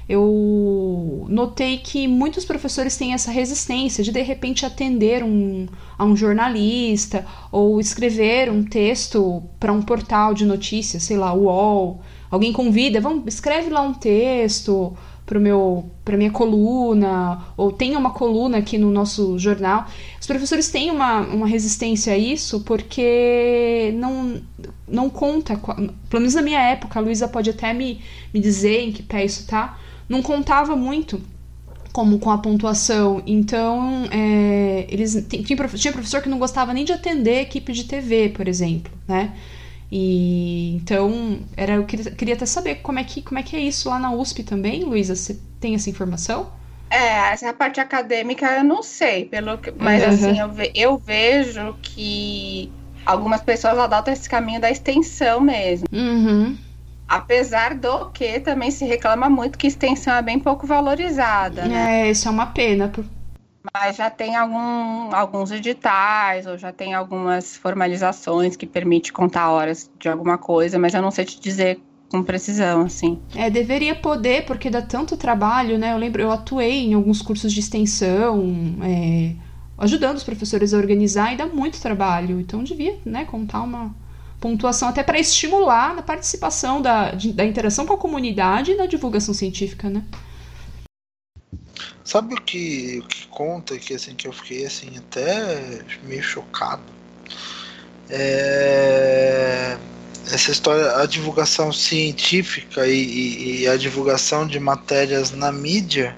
[0.09, 5.67] Eu notei que muitos professores têm essa resistência de de repente atender um,
[5.97, 12.01] a um jornalista ou escrever um texto para um portal de notícias, sei lá, UOL.
[12.31, 14.95] Alguém convida, vamos, escreve lá um texto
[15.28, 19.86] para meu para minha coluna ou tem uma coluna aqui no nosso jornal.
[20.19, 24.41] Os professores têm uma, uma resistência a isso porque não
[24.88, 27.99] não conta pelo menos na minha época a Luísa pode até me,
[28.34, 31.21] me dizer em que pé isso tá não contava muito
[31.91, 33.21] como com a pontuação.
[33.28, 38.30] Então é, eles tinha, tinha professor que não gostava nem de atender equipe de TV
[38.30, 39.34] por exemplo né
[39.91, 43.59] e então era eu queria, queria até saber como é que como é que é
[43.59, 45.15] isso lá na USP também, Luísa.
[45.15, 46.51] Você tem essa informação?
[46.89, 50.09] É, essa parte acadêmica eu não sei, pelo que, mas uhum.
[50.09, 52.71] assim eu, ve, eu vejo que
[53.05, 55.88] algumas pessoas adotam esse caminho da extensão mesmo.
[55.91, 56.57] Uhum.
[57.07, 61.65] Apesar do que também se reclama muito que extensão é bem pouco valorizada.
[61.65, 62.07] Né?
[62.07, 62.91] É, isso é uma pena,
[63.74, 69.89] mas já tem algum, alguns editais, ou já tem algumas formalizações que permite contar horas
[69.99, 73.20] de alguma coisa, mas eu não sei te dizer com precisão, assim.
[73.36, 75.93] É, deveria poder, porque dá tanto trabalho, né?
[75.93, 79.34] Eu lembro, eu atuei em alguns cursos de extensão, é,
[79.78, 82.39] ajudando os professores a organizar, e dá muito trabalho.
[82.39, 83.93] Então devia, né, contar uma
[84.39, 88.86] pontuação até para estimular a participação da, de, da interação com a comunidade e na
[88.86, 90.03] divulgação científica, né?
[92.07, 96.85] Sabe o que, o que conta que assim que eu fiquei assim até meio chocado?
[98.09, 99.77] É
[100.31, 106.17] essa história, a divulgação científica e, e a divulgação de matérias na mídia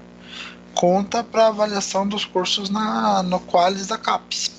[0.75, 4.51] conta para avaliação dos cursos na, no Qualis da CAPES.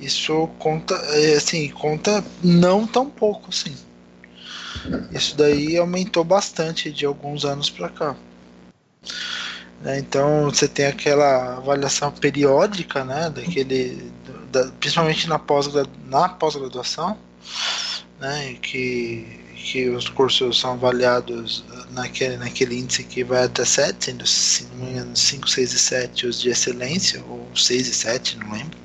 [0.00, 3.76] Isso conta, é, assim, conta não tão pouco, sim.
[5.12, 8.16] Isso daí aumentou bastante de alguns anos para cá.
[9.80, 9.98] Né?
[9.98, 14.12] Então você tem aquela avaliação periódica, né, daquele,
[14.50, 17.16] da, principalmente na pós-graduação,
[18.18, 19.24] né, que,
[19.54, 24.84] que os cursos são avaliados naquele, naquele índice que vai até 7, sendo, se não
[24.84, 28.78] me engano, 5, 6 e 7 os de excelência, ou 6 e 7, não lembro.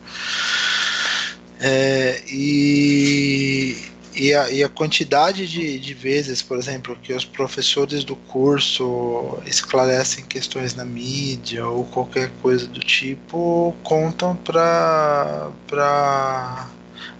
[1.59, 8.03] É, e e a, e a quantidade de, de vezes, por exemplo, que os professores
[8.03, 15.51] do curso esclarecem questões na mídia ou qualquer coisa do tipo contam para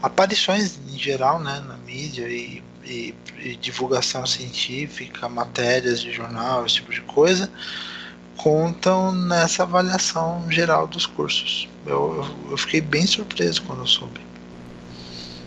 [0.02, 6.76] aparições em geral né, na mídia e, e, e, divulgação científica, matérias de jornal, esse
[6.76, 7.50] tipo de coisa,
[8.36, 11.70] contam nessa avaliação geral dos cursos.
[11.86, 14.20] Eu, eu, eu fiquei bem surpreso quando eu soube.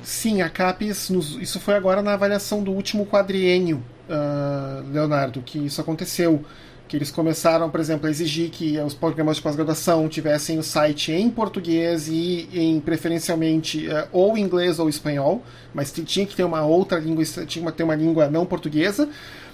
[0.06, 5.80] Sim, a CAPES, isso foi agora na avaliação do último quadriênio, uh, Leonardo, que isso
[5.80, 6.44] aconteceu.
[6.86, 11.10] Que eles começaram, por exemplo, a exigir que os programas de pós-graduação tivessem o site
[11.10, 15.42] em português e em preferencialmente uh, ou inglês ou espanhol,
[15.74, 19.08] mas tinha que ter uma outra língua, tinha que ter uma língua não portuguesa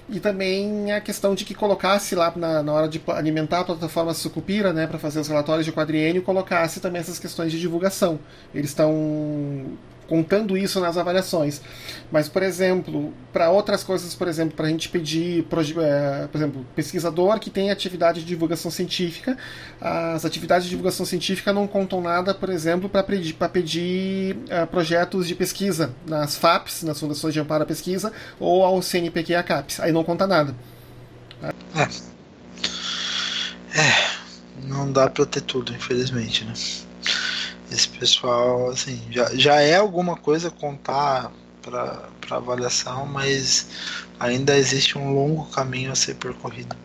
[0.06, 4.12] e também a questão de que colocasse lá na, na hora de alimentar a plataforma
[4.12, 8.18] Sucupira, né, para fazer os relatórios de quadriênio, colocasse também essas questões de divulgação.
[8.54, 9.78] Eles estão
[10.08, 11.60] contando isso nas avaliações.
[12.10, 17.38] Mas, por exemplo, para outras coisas, por exemplo, para a gente pedir, por exemplo, pesquisador
[17.38, 19.36] que tem atividade de divulgação científica,
[19.80, 25.26] as atividades de divulgação científica não contam nada, por exemplo, para pedir, pedir uh, projetos
[25.26, 29.42] de pesquisa nas FAPs, nas Fundações de Amparo à Pesquisa, ou ao CNPq e à
[29.42, 29.80] CAPES.
[29.80, 30.54] Aí não conta nada.
[31.42, 31.82] É.
[33.80, 34.22] é
[34.64, 36.52] não dá para ter tudo, infelizmente, né?
[37.72, 43.68] Esse pessoal, assim, já, já é alguma coisa contar para avaliação, mas
[44.18, 46.76] ainda existe um longo caminho a ser percorrido.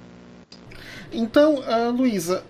[1.11, 2.43] Então, uh, Luísa,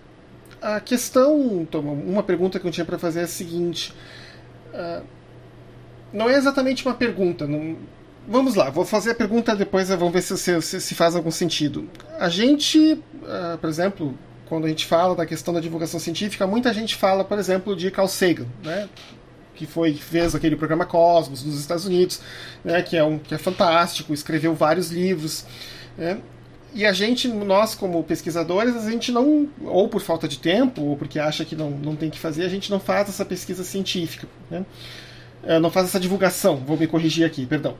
[0.60, 1.66] a questão,
[2.06, 3.94] uma pergunta que eu tinha para fazer é a seguinte:
[4.72, 5.02] uh,
[6.12, 7.76] não é exatamente uma pergunta, não,
[8.26, 11.88] vamos lá, vou fazer a pergunta depois, vamos ver se, se, se faz algum sentido.
[12.18, 14.18] A gente, uh, por exemplo,
[14.48, 17.90] quando a gente fala da questão da divulgação científica, muita gente fala, por exemplo, de
[17.90, 18.88] Carl Sagan, né?
[19.58, 22.20] que foi fez aquele programa Cosmos nos Estados Unidos,
[22.64, 25.44] né, que é um que é fantástico, escreveu vários livros,
[25.96, 26.18] né,
[26.72, 30.96] e a gente, nós como pesquisadores, a gente não, ou por falta de tempo, ou
[30.96, 34.28] porque acha que não, não tem que fazer, a gente não faz essa pesquisa científica,
[34.48, 34.64] né,
[35.42, 36.56] é, não faz essa divulgação.
[36.56, 37.76] Vou me corrigir aqui, perdão.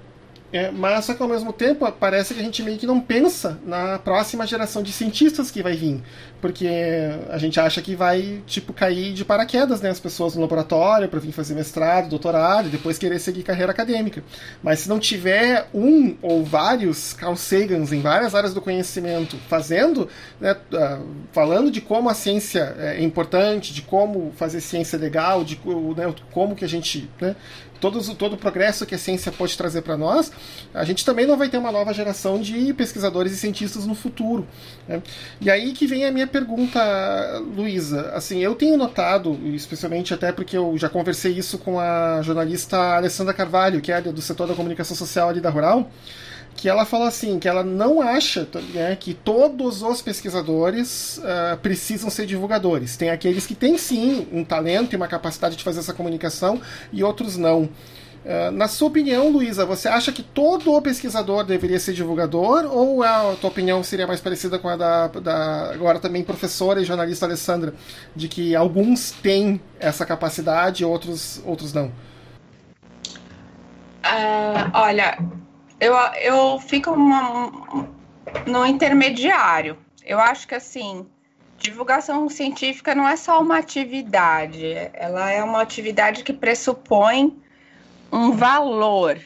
[0.50, 3.58] É, mas só que ao mesmo tempo parece que a gente meio que não pensa
[3.66, 6.02] na próxima geração de cientistas que vai vir,
[6.40, 6.66] porque
[7.28, 11.20] a gente acha que vai tipo cair de paraquedas, né, as pessoas no laboratório para
[11.20, 14.24] vir fazer mestrado, doutorado, depois querer seguir carreira acadêmica.
[14.62, 20.08] Mas se não tiver um ou vários Carl Sagans em várias áreas do conhecimento fazendo,
[20.40, 25.60] né, uh, falando de como a ciência é importante, de como fazer ciência legal, de
[25.94, 27.36] né, como que a gente né,
[27.80, 30.30] todo, todo o progresso que a ciência pode trazer para nós,
[30.72, 34.46] a gente também não vai ter uma nova geração de pesquisadores e cientistas no futuro.
[34.86, 35.02] Né?
[35.40, 36.80] E aí que vem a minha pergunta,
[37.56, 38.10] Luísa.
[38.12, 43.34] Assim, eu tenho notado, especialmente até porque eu já conversei isso com a jornalista Alessandra
[43.34, 45.90] Carvalho, que é do setor da comunicação social ali da Rural,
[46.58, 52.10] que ela fala assim, que ela não acha né, que todos os pesquisadores uh, precisam
[52.10, 52.96] ser divulgadores.
[52.96, 56.60] Tem aqueles que têm sim um talento e uma capacidade de fazer essa comunicação
[56.92, 57.62] e outros não.
[57.62, 63.36] Uh, na sua opinião, Luísa, você acha que todo pesquisador deveria ser divulgador ou a
[63.40, 67.72] tua opinião seria mais parecida com a da, da agora também professora e jornalista Alessandra,
[68.16, 71.86] de que alguns têm essa capacidade e outros, outros não?
[74.04, 75.16] Uh, olha,
[75.80, 77.50] eu, eu fico uma,
[78.46, 79.78] no intermediário.
[80.04, 81.06] Eu acho que assim,
[81.58, 87.36] divulgação científica não é só uma atividade, ela é uma atividade que pressupõe
[88.10, 89.18] um valor.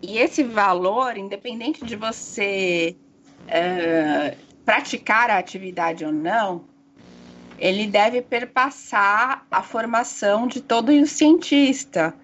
[0.00, 2.94] E esse valor, independente de você
[3.42, 6.64] uh, praticar a atividade ou não,
[7.58, 12.14] ele deve perpassar a formação de todo o cientista,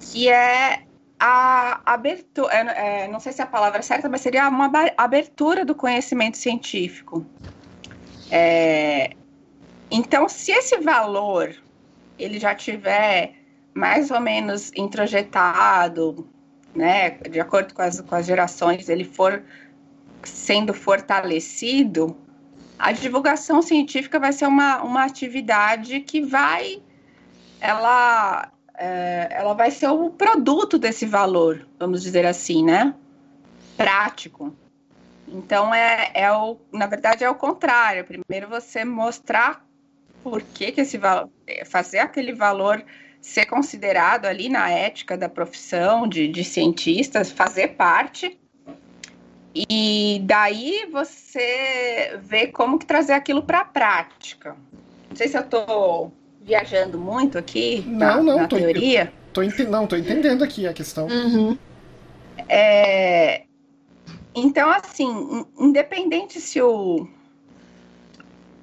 [0.00, 0.82] que é
[1.18, 5.64] a abertura, é, é, não sei se é a palavra certa, mas seria uma abertura
[5.64, 7.26] do conhecimento científico.
[8.30, 9.12] É,
[9.90, 11.54] então, se esse valor
[12.18, 13.34] ele já tiver
[13.74, 16.28] mais ou menos introjetado,
[16.74, 19.42] né, de acordo com as, com as gerações, ele for
[20.22, 22.16] sendo fortalecido,
[22.78, 26.82] a divulgação científica vai ser uma, uma atividade que vai
[27.60, 32.94] ela ela vai ser o produto desse valor, vamos dizer assim, né?
[33.76, 34.54] Prático.
[35.26, 38.04] Então é, é o, na verdade é o contrário.
[38.04, 39.64] Primeiro você mostrar
[40.22, 41.30] por que, que esse valor,
[41.66, 42.84] fazer aquele valor
[43.20, 48.38] ser considerado ali na ética da profissão de, de cientistas, fazer parte.
[49.54, 54.56] E daí você vê como que trazer aquilo para a prática.
[55.08, 56.12] Não sei se eu estou
[56.48, 59.12] viajando muito aqui não, na, não, na tô, teoria.
[59.34, 61.06] Tô, não, tô entendendo aqui a questão.
[61.06, 61.58] Uhum.
[62.48, 63.42] É,
[64.34, 67.06] então, assim, independente se o,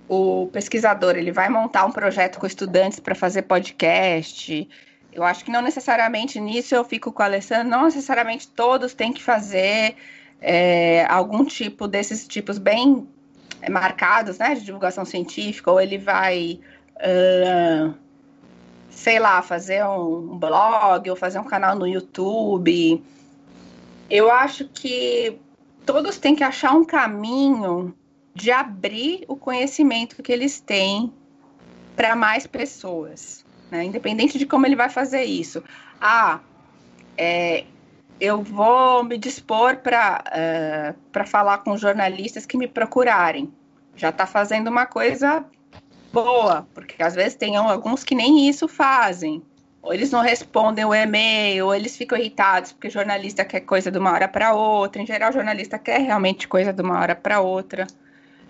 [0.10, 4.68] o pesquisador ele vai montar um projeto com estudantes para fazer podcast,
[5.14, 9.14] eu acho que não necessariamente nisso eu fico com a Alessandra, não necessariamente todos têm
[9.14, 9.96] que fazer
[10.42, 13.08] é, algum tipo desses tipos bem
[13.70, 16.60] marcados, né, de divulgação científica, ou ele vai
[16.98, 17.94] uh,
[18.90, 23.04] sei lá, fazer um blog ou fazer um canal no YouTube.
[24.10, 25.40] Eu acho que
[25.86, 27.94] todos têm que achar um caminho
[28.34, 31.14] de abrir o conhecimento que eles têm
[31.96, 33.86] para mais pessoas, né?
[33.86, 35.64] independente de como ele vai fazer isso.
[36.02, 36.42] Ah,
[37.18, 37.66] é,
[38.20, 43.52] eu vou me dispor para uh, eh, falar com jornalistas que me procurarem.
[43.96, 45.46] Já está fazendo uma coisa
[46.16, 49.44] boa, porque às vezes tem alguns que nem isso fazem.
[49.82, 54.00] Ou eles não respondem o e-mail, ou eles ficam irritados porque jornalista quer coisa de
[54.00, 55.02] uma hora para outra.
[55.02, 57.86] Em geral, jornalista quer realmente coisa de uma hora para outra,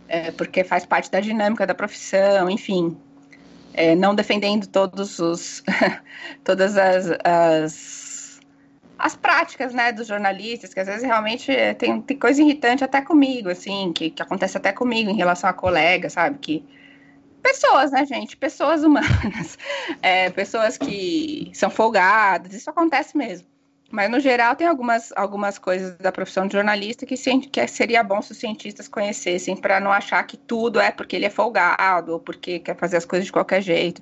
[0.07, 2.95] é, porque faz parte da dinâmica da profissão, enfim.
[3.73, 5.61] É, não defendendo todos os
[6.45, 8.39] todas as, as,
[8.97, 13.01] as práticas né, dos jornalistas, que às vezes realmente é, tem, tem coisa irritante até
[13.01, 16.37] comigo, assim, que, que acontece até comigo em relação a colegas, sabe?
[16.37, 16.63] Que
[17.45, 18.35] pessoas, né, gente?
[18.35, 19.57] Pessoas humanas.
[20.01, 23.47] É, pessoas que são folgadas, isso acontece mesmo.
[23.91, 28.21] Mas, no geral, tem algumas, algumas coisas da profissão de jornalista que, que seria bom
[28.21, 32.19] se os cientistas conhecessem, para não achar que tudo é porque ele é folgado ou
[32.19, 34.01] porque quer fazer as coisas de qualquer jeito.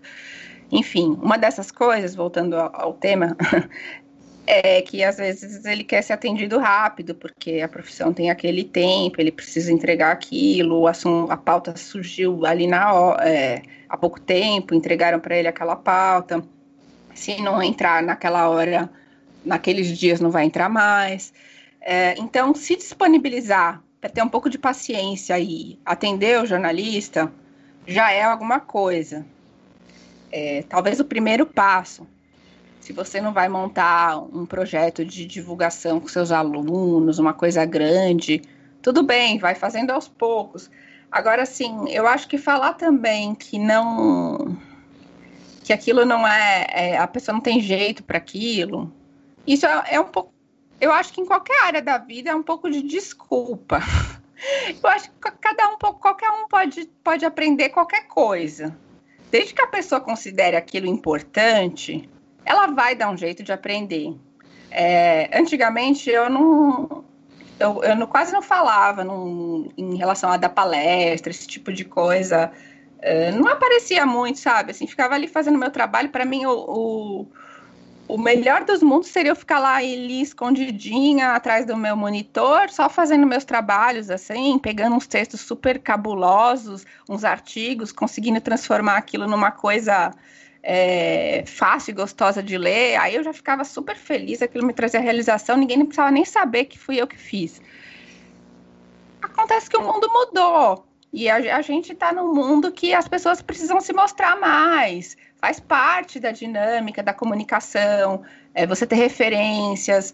[0.71, 3.37] Enfim, uma dessas coisas, voltando ao, ao tema,
[4.45, 9.19] é que às vezes ele quer ser atendido rápido, porque a profissão tem aquele tempo,
[9.19, 12.91] ele precisa entregar aquilo, a pauta surgiu ali na
[13.21, 16.43] é, há pouco tempo, entregaram para ele aquela pauta.
[17.13, 18.89] Se não entrar naquela hora,
[19.45, 21.33] naqueles dias não vai entrar mais.
[21.79, 27.31] É, então, se disponibilizar para ter um pouco de paciência e atender o jornalista,
[27.87, 29.25] já é alguma coisa.
[30.31, 32.07] É, talvez o primeiro passo
[32.83, 38.41] se você não vai montar um projeto de divulgação com seus alunos, uma coisa grande,
[38.81, 40.69] tudo bem, vai fazendo aos poucos.
[41.09, 44.57] Agora, sim, eu acho que falar também que não.
[45.63, 46.67] que aquilo não é.
[46.71, 48.91] é a pessoa não tem jeito para aquilo,
[49.47, 50.33] isso é, é um pouco.
[50.81, 53.79] Eu acho que em qualquer área da vida é um pouco de desculpa.
[54.67, 58.77] Eu acho que cada um, qualquer um pode, pode aprender qualquer coisa.
[59.31, 62.09] Desde que a pessoa considere aquilo importante,
[62.45, 64.15] ela vai dar um jeito de aprender.
[64.69, 67.03] É, antigamente eu não,
[67.59, 71.85] eu, eu não, quase não falava num, em relação a dar palestra, esse tipo de
[71.85, 72.51] coisa.
[72.99, 74.71] É, não aparecia muito, sabe?
[74.71, 76.09] Assim, ficava ali fazendo meu trabalho.
[76.09, 77.27] Para mim, o, o,
[78.07, 82.89] o, melhor dos mundos seria eu ficar lá ali escondidinha atrás do meu monitor, só
[82.89, 89.51] fazendo meus trabalhos, assim, pegando uns textos super cabulosos, uns artigos, conseguindo transformar aquilo numa
[89.51, 90.11] coisa
[90.63, 95.01] é, fácil e gostosa de ler, aí eu já ficava super feliz, aquilo me trazia
[95.01, 97.61] realização, ninguém não precisava nem saber que fui eu que fiz.
[99.21, 100.87] Acontece que o mundo mudou.
[101.11, 105.15] E a, a gente está num mundo que as pessoas precisam se mostrar mais.
[105.37, 110.13] Faz parte da dinâmica da comunicação, é, você ter referências.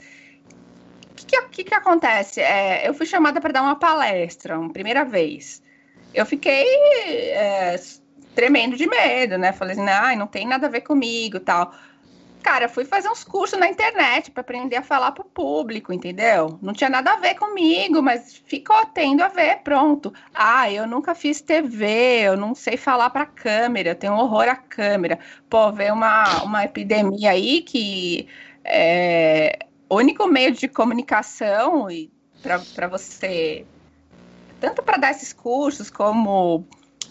[1.12, 2.41] O que, que, que, acontece?
[2.41, 5.62] É, eu fui chamada para dar uma palestra, uma primeira vez.
[6.14, 6.66] Eu fiquei
[7.06, 7.80] é,
[8.39, 9.51] tremendo de medo, né?
[9.51, 11.73] Falei assim, não, não tem nada a ver comigo tal.
[12.41, 16.57] Cara, fui fazer uns cursos na internet para aprender a falar pro público, entendeu?
[16.61, 20.13] Não tinha nada a ver comigo, mas ficou tendo a ver, pronto.
[20.33, 24.55] Ah, eu nunca fiz TV, eu não sei falar para câmera, eu tenho horror à
[24.55, 25.19] câmera.
[25.49, 28.25] Pô, veio uma, uma epidemia aí que
[28.63, 29.59] é
[29.89, 31.87] o único meio de comunicação
[32.41, 33.65] para você
[34.59, 36.65] tanto para dar esses cursos como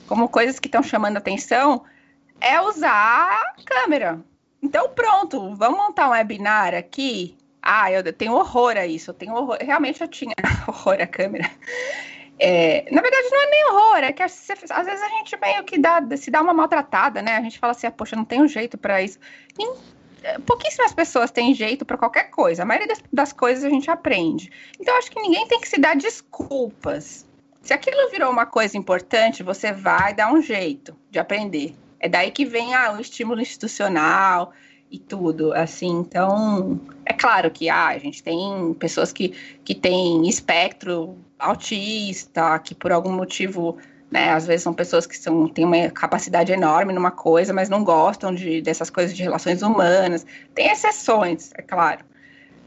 [0.09, 1.84] como coisas que estão chamando atenção,
[2.40, 4.20] é usar a câmera.
[4.62, 7.36] Então, pronto, vamos montar um webinar aqui.
[7.62, 9.59] Ah, eu tenho horror a isso, eu tenho horror.
[9.61, 10.34] Realmente eu tinha
[10.66, 11.50] horror à câmera.
[12.40, 15.76] É, na verdade, não é nem horror, é que às vezes a gente meio que
[15.76, 17.36] dá, se dá uma maltratada, né?
[17.36, 19.18] A gente fala assim, ah, poxa, não tenho jeito para isso.
[20.22, 22.62] É, pouquíssimas pessoas têm jeito para qualquer coisa.
[22.62, 24.50] A maioria das, das coisas a gente aprende.
[24.80, 27.27] Então, acho que ninguém tem que se dar desculpas
[27.62, 31.74] se aquilo virou uma coisa importante, você vai dar um jeito de aprender.
[32.00, 34.52] É daí que vem ah, o estímulo institucional
[34.90, 39.34] e tudo, assim, então, é claro que ah, a gente tem pessoas que,
[39.64, 43.76] que têm espectro autista, que por algum motivo,
[44.11, 47.84] né, às vezes são pessoas que são, têm uma capacidade enorme numa coisa, mas não
[47.84, 52.04] gostam de, dessas coisas de relações humanas, tem exceções, é claro,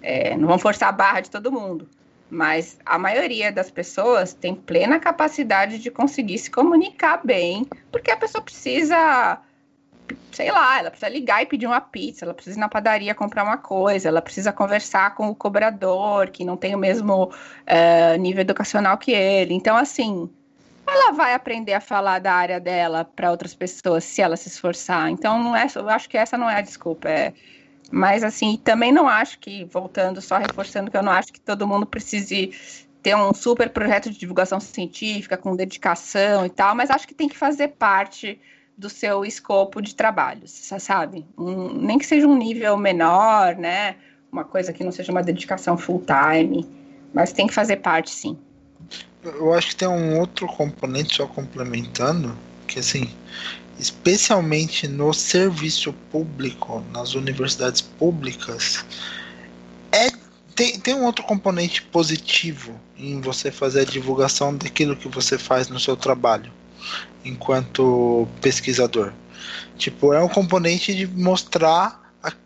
[0.01, 1.89] é, não vão forçar a barra de todo mundo,
[2.31, 8.15] mas a maioria das pessoas tem plena capacidade de conseguir se comunicar bem, porque a
[8.15, 9.37] pessoa precisa,
[10.31, 13.43] sei lá, ela precisa ligar e pedir uma pizza, ela precisa ir na padaria comprar
[13.43, 18.41] uma coisa, ela precisa conversar com o cobrador, que não tem o mesmo uh, nível
[18.41, 19.53] educacional que ele.
[19.53, 20.29] Então, assim,
[20.87, 25.09] ela vai aprender a falar da área dela para outras pessoas se ela se esforçar.
[25.09, 27.33] Então, não é, eu acho que essa não é a desculpa, é
[27.91, 31.67] mas, assim, também não acho que, voltando, só reforçando que eu não acho que todo
[31.67, 32.51] mundo precise
[33.03, 37.27] ter um super projeto de divulgação científica com dedicação e tal, mas acho que tem
[37.27, 38.39] que fazer parte
[38.77, 41.25] do seu escopo de trabalho, sabe?
[41.37, 43.95] Um, nem que seja um nível menor, né?
[44.31, 46.67] Uma coisa que não seja uma dedicação full time,
[47.13, 48.37] mas tem que fazer parte, sim.
[49.23, 52.35] Eu acho que tem um outro componente só complementando,
[52.67, 53.13] que assim,
[53.81, 58.85] especialmente no serviço público, nas universidades públicas,
[59.91, 60.11] é
[60.55, 65.69] tem, tem um outro componente positivo em você fazer a divulgação daquilo que você faz
[65.69, 66.53] no seu trabalho
[67.25, 69.13] enquanto pesquisador.
[69.77, 72.01] Tipo, é um componente de mostrar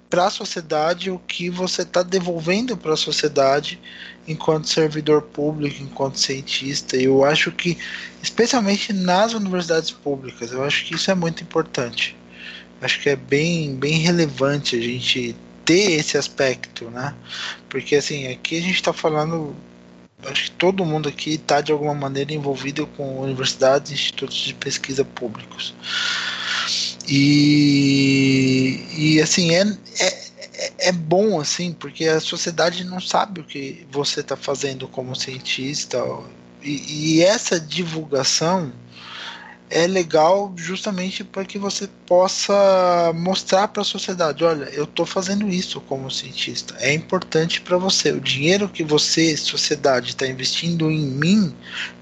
[0.10, 3.82] para a sociedade o que você está devolvendo para a sociedade
[4.28, 6.98] enquanto servidor público, enquanto cientista.
[6.98, 7.78] Eu acho que,
[8.22, 12.16] especialmente nas universidades públicas, eu acho que isso é muito importante.
[12.82, 17.16] Acho que é bem, bem relevante a gente ter esse aspecto, né?
[17.70, 19.56] Porque assim, aqui a gente está falando,
[20.26, 25.04] acho que todo mundo aqui está de alguma maneira envolvido com universidades institutos de pesquisa
[25.04, 25.74] públicos.
[27.08, 29.62] E, e assim, é,
[30.00, 30.26] é,
[30.78, 35.98] é bom assim, porque a sociedade não sabe o que você está fazendo como cientista.
[36.62, 38.74] E, e, essa divulgação
[39.70, 45.50] é legal justamente para que você possa mostrar para a sociedade: olha, eu estou fazendo
[45.50, 46.76] isso como cientista.
[46.80, 48.12] É importante para você.
[48.12, 51.56] O dinheiro que você, sociedade, está investindo em mim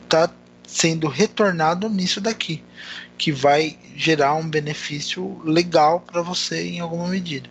[0.04, 0.30] está
[0.68, 2.64] sendo retornado nisso daqui,
[3.18, 7.50] que vai gerar um benefício legal para você em alguma medida.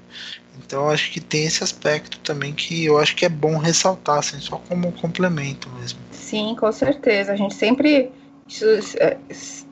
[0.59, 4.39] Então acho que tem esse aspecto também que eu acho que é bom ressaltar, assim,
[4.41, 5.99] só como um complemento mesmo.
[6.11, 7.33] Sim, com certeza.
[7.33, 8.11] A gente sempre.
[8.49, 8.65] Isso,
[8.99, 9.17] é,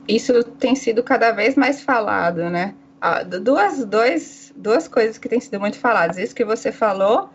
[0.07, 2.73] isso tem sido cada vez mais falado, né?
[3.41, 6.17] Duas, dois, duas coisas que têm sido muito faladas.
[6.17, 7.29] Isso que você falou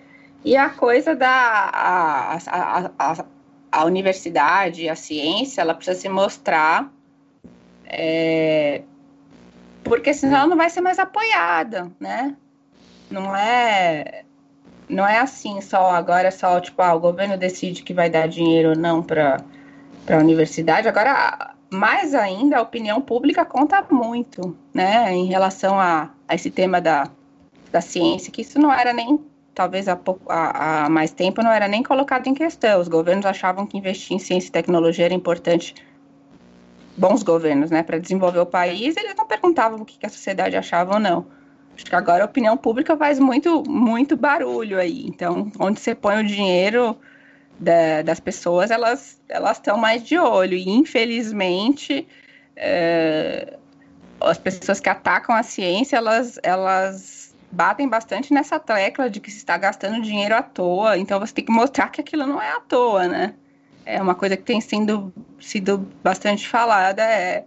[0.44, 1.28] e a coisa da.
[1.28, 3.24] A, a, a,
[3.72, 6.90] a universidade, a ciência, ela precisa se mostrar.
[7.84, 8.82] É,
[9.84, 12.36] porque senão ela não vai ser mais apoiada, né?
[13.10, 14.24] Não é
[14.88, 18.28] não é assim só agora é só tipo ah, o governo decide que vai dar
[18.28, 19.38] dinheiro ou não para
[20.04, 20.88] para a universidade.
[20.88, 26.80] Agora mais ainda a opinião pública conta muito, né, em relação a, a esse tema
[26.80, 27.10] da,
[27.72, 29.20] da ciência, que isso não era nem
[29.54, 32.78] talvez há, pouco, há, há mais tempo não era nem colocado em questão.
[32.78, 35.74] Os governos achavam que investir em ciência e tecnologia era importante
[36.96, 40.56] bons governos, né, para desenvolver o país, eles não perguntavam o que, que a sociedade
[40.56, 41.26] achava ou não.
[41.76, 45.06] Acho que agora a opinião pública faz muito, muito barulho aí.
[45.06, 46.98] Então, onde você põe o dinheiro
[47.60, 49.20] da, das pessoas, elas
[49.52, 50.54] estão mais de olho.
[50.54, 52.08] E, infelizmente,
[52.56, 53.58] é,
[54.18, 59.36] as pessoas que atacam a ciência, elas, elas batem bastante nessa tecla de que se
[59.36, 60.96] está gastando dinheiro à toa.
[60.96, 63.34] Então, você tem que mostrar que aquilo não é à toa, né?
[63.84, 67.02] É uma coisa que tem sido, sido bastante falada.
[67.02, 67.44] É,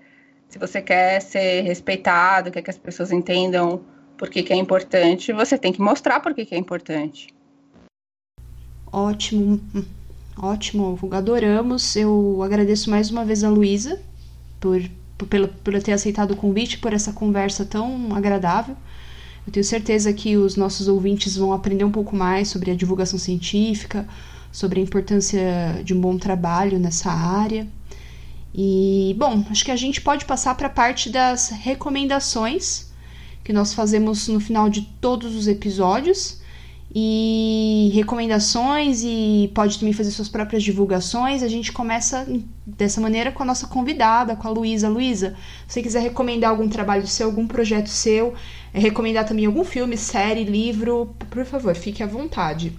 [0.48, 3.84] se você quer ser respeitado, quer que as pessoas entendam
[4.20, 7.34] por que, que é importante, você tem que mostrar por que, que é importante.
[8.92, 9.62] Ótimo,
[10.38, 11.96] ótimo, adoramos.
[11.96, 14.02] Eu agradeço mais uma vez a Luísa
[14.60, 14.82] por,
[15.18, 15.28] por,
[15.64, 18.76] por ter aceitado o convite, por essa conversa tão agradável.
[19.48, 23.18] Eu tenho certeza que os nossos ouvintes vão aprender um pouco mais sobre a divulgação
[23.18, 24.06] científica,
[24.52, 27.66] sobre a importância de um bom trabalho nessa área.
[28.54, 32.89] E, bom, acho que a gente pode passar para a parte das recomendações
[33.50, 36.40] que nós fazemos no final de todos os episódios
[36.94, 41.42] e recomendações e pode também fazer suas próprias divulgações.
[41.42, 42.28] A gente começa
[42.64, 44.88] dessa maneira com a nossa convidada, com a Luísa.
[44.88, 45.36] Luísa,
[45.68, 48.36] se você quiser recomendar algum trabalho seu, algum projeto seu,
[48.72, 52.78] é, recomendar também algum filme, série, livro, por favor, fique à vontade.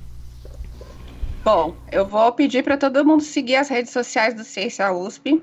[1.45, 5.43] Bom, eu vou pedir para todo mundo seguir as redes sociais do Ciência USP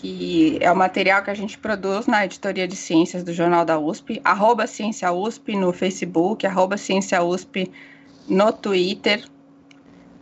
[0.00, 3.78] que é o material que a gente produz na editoria de ciências do Jornal da
[3.78, 7.72] USP, arroba Ciência USP no Facebook, arroba Ciência USP
[8.28, 9.24] no Twitter,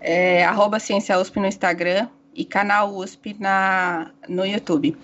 [0.01, 4.97] é, arroba Ciência USP no Instagram e canal USP na, no YouTube.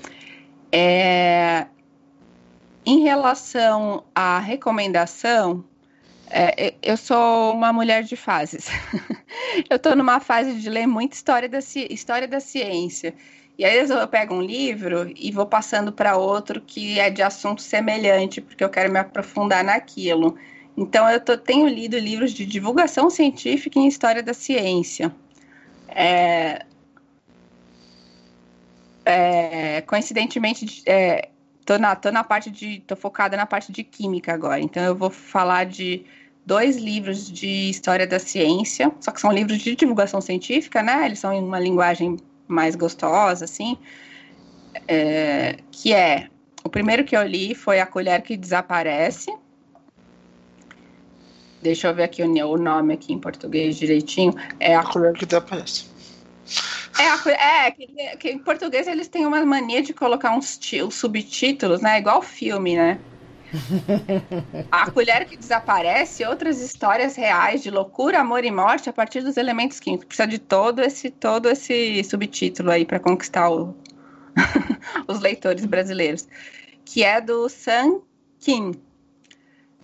[0.71, 1.67] É,
[2.87, 5.65] em relação à recomendação,
[6.31, 8.69] é, eu sou uma mulher de fases.
[9.69, 13.15] eu estou numa fase de ler muita história da, história da ciência.
[13.61, 17.61] E aí eu pego um livro e vou passando para outro que é de assunto
[17.61, 20.35] semelhante, porque eu quero me aprofundar naquilo.
[20.75, 25.15] Então eu tô, tenho lido livros de divulgação científica e história da ciência.
[25.89, 26.65] É,
[29.05, 31.29] é, coincidentemente, é,
[31.67, 32.81] tô, na, tô na parte de.
[32.87, 34.59] tô focada na parte de química agora.
[34.63, 36.07] Então eu vou falar de
[36.47, 41.05] dois livros de história da ciência, só que são livros de divulgação científica, né?
[41.05, 42.17] Eles são em uma linguagem
[42.51, 43.79] mais gostosa, assim,
[44.87, 46.29] é, que é
[46.65, 49.35] o primeiro que eu li foi A Colher que Desaparece.
[51.63, 54.35] Deixa eu ver aqui o, nome aqui em português direitinho.
[54.59, 55.87] É A Colher que Desaparece.
[56.99, 57.87] É, a, é que,
[58.19, 61.99] que, em português eles têm uma mania de colocar uns, uns subtítulos, né?
[61.99, 62.99] Igual filme, né?
[64.71, 69.37] A colher que desaparece, outras histórias reais de loucura, amor e morte a partir dos
[69.37, 70.07] elementos químicos.
[70.07, 73.75] Precisa de todo esse todo esse subtítulo aí para conquistar o...
[75.09, 76.29] os leitores brasileiros,
[76.85, 78.01] que é do San
[78.39, 78.73] Kim.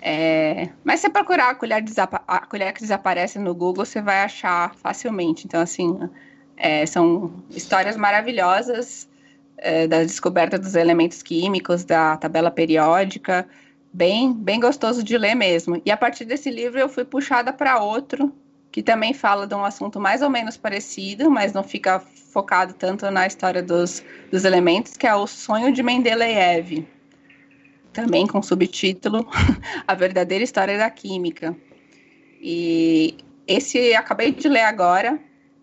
[0.01, 0.69] É...
[0.85, 1.83] Mas se procurar a colher,
[2.29, 5.47] a colher que desaparece no Google, você vai achar facilmente.
[5.47, 5.99] Então, assim,
[6.57, 6.87] é...
[6.87, 9.09] são histórias maravilhosas
[9.59, 13.47] é, da descoberta dos elementos químicos, da tabela periódica,
[13.93, 15.81] bem, bem gostoso de ler mesmo.
[15.85, 18.33] E a partir desse livro eu fui puxada para outro
[18.77, 23.11] que também fala de um assunto mais ou menos parecido, mas não fica focado tanto
[23.11, 26.87] na história dos, dos elementos, que é o sonho de Mendeleev,
[27.91, 29.27] também com subtítulo
[29.89, 31.57] A Verdadeira História da Química.
[32.39, 33.17] E
[33.47, 35.19] esse acabei de ler agora,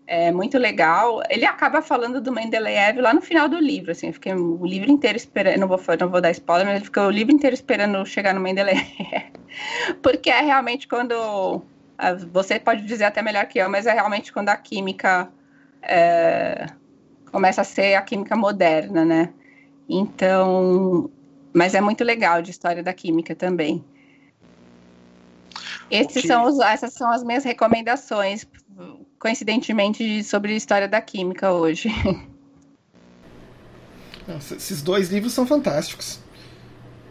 [0.06, 1.22] é muito legal.
[1.30, 4.90] Ele acaba falando do Mendeleev lá no final do livro, assim, eu fiquei o livro
[4.90, 8.34] inteiro esperando, não vou, não vou dar spoiler, mas ficou o livro inteiro esperando chegar
[8.34, 8.86] no Mendeleev.
[10.02, 11.62] Porque é realmente quando,
[12.32, 15.28] você pode dizer até melhor que eu, mas é realmente quando a química
[15.82, 16.66] é,
[17.30, 19.32] começa a ser a química moderna, né?
[19.88, 21.10] Então,
[21.52, 23.84] mas é muito legal de história da química também.
[25.90, 28.46] Esses são os, essas são as minhas recomendações
[29.24, 31.88] coincidentemente, sobre história da química hoje.
[34.54, 36.20] esses dois livros são fantásticos.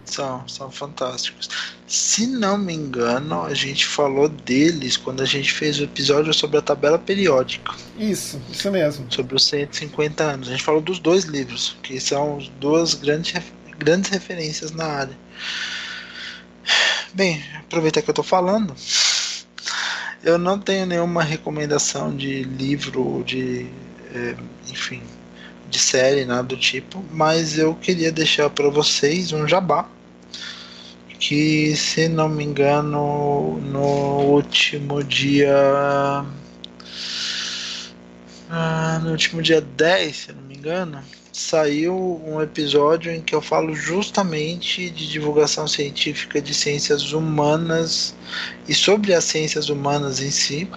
[0.05, 1.49] São, são fantásticos.
[1.87, 6.59] Se não me engano, a gente falou deles quando a gente fez o episódio sobre
[6.59, 7.73] a tabela periódica.
[7.97, 9.11] Isso, isso mesmo.
[9.11, 10.49] Sobre os 150 anos.
[10.49, 13.33] A gente falou dos dois livros, que são duas grandes,
[13.79, 15.17] grandes referências na área.
[17.11, 18.75] Bem, aproveitar que eu estou falando,
[20.23, 23.69] eu não tenho nenhuma recomendação de livro, de.
[24.11, 24.35] É,
[24.67, 25.03] enfim,
[25.65, 29.89] de série, nada do tipo, mas eu queria deixar para vocês um jabá.
[31.19, 35.55] Que, se não me engano, no último dia.
[38.49, 43.41] Ah, no último dia 10, se não me engano, saiu um episódio em que eu
[43.41, 48.15] falo justamente de divulgação científica de ciências humanas
[48.67, 50.71] e sobre as ciências humanas em si,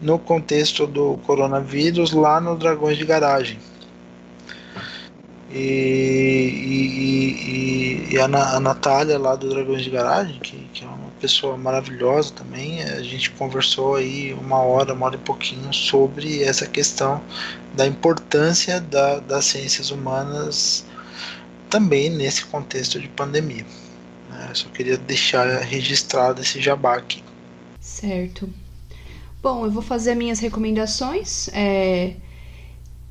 [0.00, 3.60] no contexto do coronavírus, lá no Dragões de Garagem.
[5.48, 5.58] E,
[6.74, 11.01] e, e, e a, a Natália lá do Dragões de Garagem, que, que é uma
[11.22, 16.66] pessoa maravilhosa também, a gente conversou aí uma hora, uma hora e pouquinho sobre essa
[16.66, 17.22] questão
[17.72, 20.84] da importância da, das ciências humanas
[21.70, 23.64] também nesse contexto de pandemia.
[24.28, 24.48] Né?
[24.50, 27.22] Eu só queria deixar registrado esse jabá aqui.
[27.80, 28.52] Certo.
[29.40, 31.48] Bom, eu vou fazer minhas recomendações.
[31.52, 32.16] É...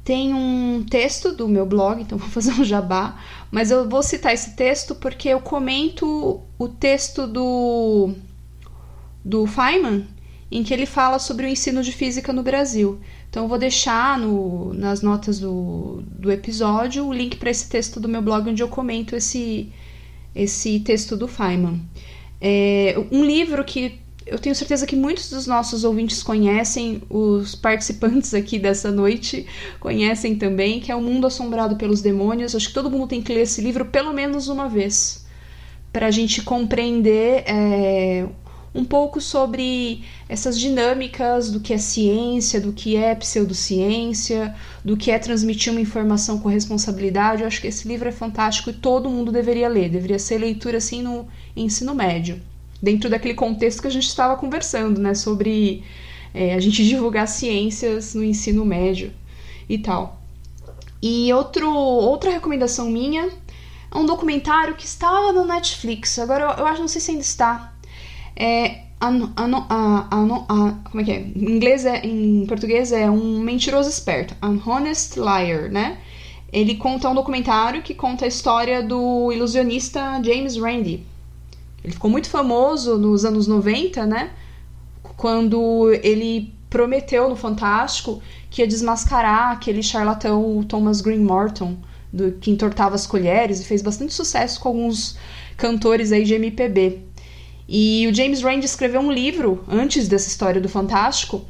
[0.03, 3.19] Tem um texto do meu blog, então vou fazer um jabá,
[3.51, 8.13] mas eu vou citar esse texto porque eu comento o texto do,
[9.23, 10.07] do Feynman,
[10.51, 12.99] em que ele fala sobre o ensino de física no Brasil.
[13.29, 17.97] Então, eu vou deixar no, nas notas do, do episódio o link para esse texto
[17.97, 19.71] do meu blog, onde eu comento esse,
[20.35, 21.81] esse texto do Feynman.
[22.41, 24.00] É um livro que
[24.31, 29.45] eu tenho certeza que muitos dos nossos ouvintes conhecem, os participantes aqui dessa noite
[29.77, 32.55] conhecem também, que é O Mundo Assombrado pelos Demônios.
[32.55, 35.25] Acho que todo mundo tem que ler esse livro pelo menos uma vez,
[35.91, 38.25] para a gente compreender é,
[38.73, 45.11] um pouco sobre essas dinâmicas do que é ciência, do que é pseudociência, do que
[45.11, 47.41] é transmitir uma informação com responsabilidade.
[47.41, 49.89] Eu acho que esse livro é fantástico e todo mundo deveria ler.
[49.89, 52.41] Deveria ser leitura assim no ensino médio,
[52.81, 55.83] dentro daquele contexto que a gente estava conversando, né, sobre
[56.33, 59.13] é, a gente divulgar ciências no ensino médio
[59.69, 60.19] e tal.
[61.01, 63.29] E outro, outra recomendação minha
[63.91, 66.17] é um documentário que estava no Netflix.
[66.19, 67.73] Agora eu, acho, não sei se ainda está
[68.35, 71.19] é como é que é?
[71.21, 75.97] Em inglês é, em português é um mentiroso esperto, an honest liar, né?
[76.53, 81.03] Ele conta um documentário que conta a história do ilusionista James Randi.
[81.83, 84.31] Ele ficou muito famoso nos anos 90, né?
[85.17, 91.77] Quando ele prometeu no Fantástico que ia desmascarar aquele charlatão Thomas Green Morton,
[92.11, 95.17] do, que entortava as colheres e fez bastante sucesso com alguns
[95.57, 96.99] cantores aí de MPB.
[97.67, 101.45] E o James Randi escreveu um livro antes dessa história do Fantástico,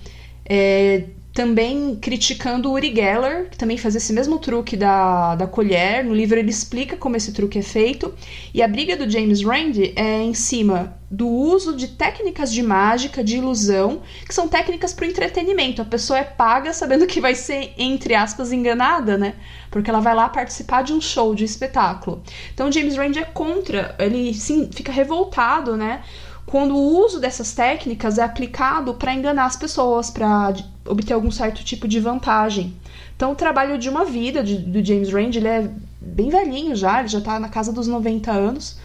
[0.45, 6.03] é, também criticando o Uri Geller, que também faz esse mesmo truque da, da colher.
[6.03, 8.13] No livro ele explica como esse truque é feito.
[8.53, 13.23] E a briga do James Randi é em cima do uso de técnicas de mágica,
[13.23, 15.81] de ilusão, que são técnicas para o entretenimento.
[15.81, 19.35] A pessoa é paga sabendo que vai ser, entre aspas, enganada, né?
[19.69, 22.23] Porque ela vai lá participar de um show, de um espetáculo.
[22.53, 26.01] Então James Randi é contra, ele sim, fica revoltado, né?
[26.45, 30.53] Quando o uso dessas técnicas é aplicado para enganar as pessoas, para
[30.85, 32.75] obter algum certo tipo de vantagem.
[33.15, 35.69] Então, o trabalho de uma vida de, do James Randi, ele é
[36.01, 38.77] bem velhinho já, ele já está na casa dos 90 anos.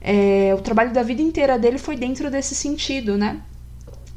[0.00, 3.40] É, o trabalho da vida inteira dele foi dentro desse sentido, né?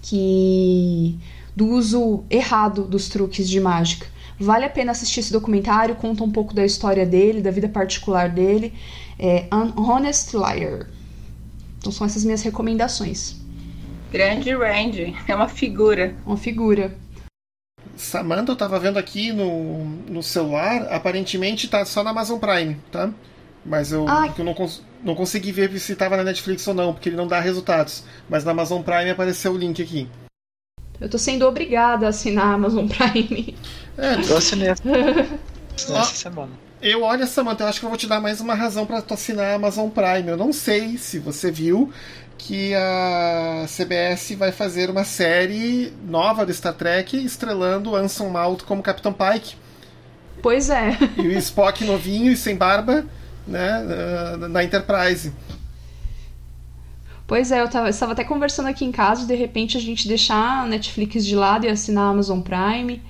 [0.01, 1.19] Que
[1.55, 4.07] do uso errado dos truques de mágica.
[4.39, 8.29] Vale a pena assistir esse documentário, conta um pouco da história dele, da vida particular
[8.29, 8.73] dele.
[9.19, 10.87] É An Honest Liar.
[11.79, 13.35] Então são essas minhas recomendações.
[14.11, 16.15] Grande Randy, é uma figura.
[16.25, 16.95] Uma figura.
[17.95, 23.11] Samantha, eu tava vendo aqui no, no celular, aparentemente tá só na Amazon Prime, tá?
[23.65, 24.33] Mas eu, Ah.
[24.37, 27.27] eu não, cons- não consegui ver se estava na Netflix ou não, porque ele não
[27.27, 28.03] dá resultados.
[28.29, 30.07] Mas na Amazon Prime apareceu o link aqui.
[30.99, 33.55] Eu tô sendo obrigada a assinar a Amazon Prime.
[33.97, 34.83] É, Eu assinei essa
[36.05, 36.51] semana.
[36.81, 39.13] Eu, olha, Samantha, eu acho que eu vou te dar mais uma razão para tu
[39.13, 40.29] assinar a Amazon Prime.
[40.29, 41.91] Eu não sei se você viu
[42.37, 48.81] que a CBS vai fazer uma série nova do Star Trek estrelando Anson Mount como
[48.81, 49.57] Capitão Pike
[50.41, 50.97] Pois é.
[51.17, 53.05] e o Spock novinho e sem barba,
[53.45, 53.83] né,
[54.49, 55.33] na Enterprise.
[57.27, 60.63] Pois é, eu tava, estava até conversando aqui em casa, de repente a gente deixar
[60.63, 63.01] a Netflix de lado e assinar a Amazon Prime.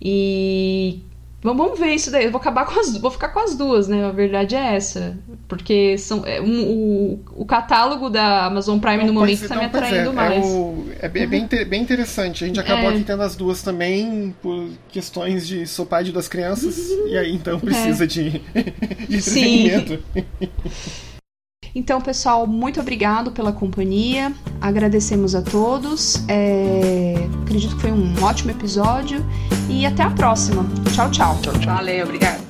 [0.00, 1.02] E
[1.42, 2.24] vamos, ver isso daí.
[2.26, 4.04] Eu vou acabar com as, vou ficar com as duas, né?
[4.04, 5.16] A verdade é essa,
[5.48, 9.54] porque são é, um- o, o catálogo da Amazon Prime no Não, momento pois- está
[9.54, 10.44] não, me pois atraindo é, mais.
[10.44, 12.44] É, o- é bem, é bem inte- bem interessante.
[12.44, 12.94] A gente acabou É.
[12.94, 16.76] aqui tendo as duas também por questões de sou pai de duas crianças
[17.08, 18.40] e aí então precisa de,
[19.08, 19.70] de Sim.
[21.74, 24.32] Então, pessoal, muito obrigado pela companhia.
[24.60, 26.24] Agradecemos a todos.
[26.28, 29.24] É, Acredito que foi um ótimo episódio
[29.68, 30.64] e até a próxima.
[30.94, 31.38] Tchau, tchau.
[31.42, 31.74] Tchau, tchau.
[31.74, 32.49] Valeu, obrigada.